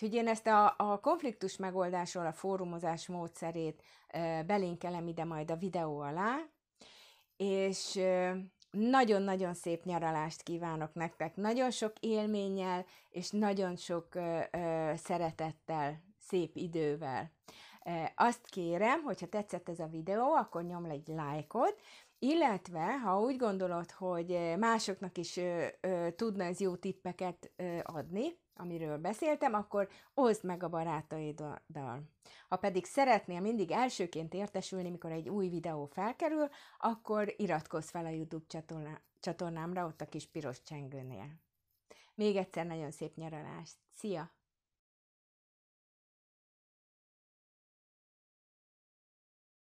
[0.01, 3.83] Úgyhogy én ezt a, a konfliktus megoldásról, a fórumozás módszerét
[4.45, 6.37] belinkelem ide majd a videó alá,
[7.37, 7.99] és
[8.71, 14.07] nagyon-nagyon szép nyaralást kívánok nektek, nagyon sok élménnyel, és nagyon sok
[14.95, 17.31] szeretettel, szép idővel.
[18.15, 21.79] Azt kérem, hogyha tetszett ez a videó, akkor nyomj egy lájkot,
[22.19, 25.39] illetve, ha úgy gondolod, hogy másoknak is
[26.15, 27.51] tudna ez jó tippeket
[27.83, 32.03] adni, amiről beszéltem, akkor oszd meg a barátaiddal.
[32.47, 36.49] Ha pedig szeretnél mindig elsőként értesülni, mikor egy új videó felkerül,
[36.79, 41.25] akkor iratkozz fel a YouTube csatorná- csatornámra, ott a kis piros csengőnél.
[42.15, 43.75] Még egyszer nagyon szép nyaralást!
[43.89, 44.31] Szia!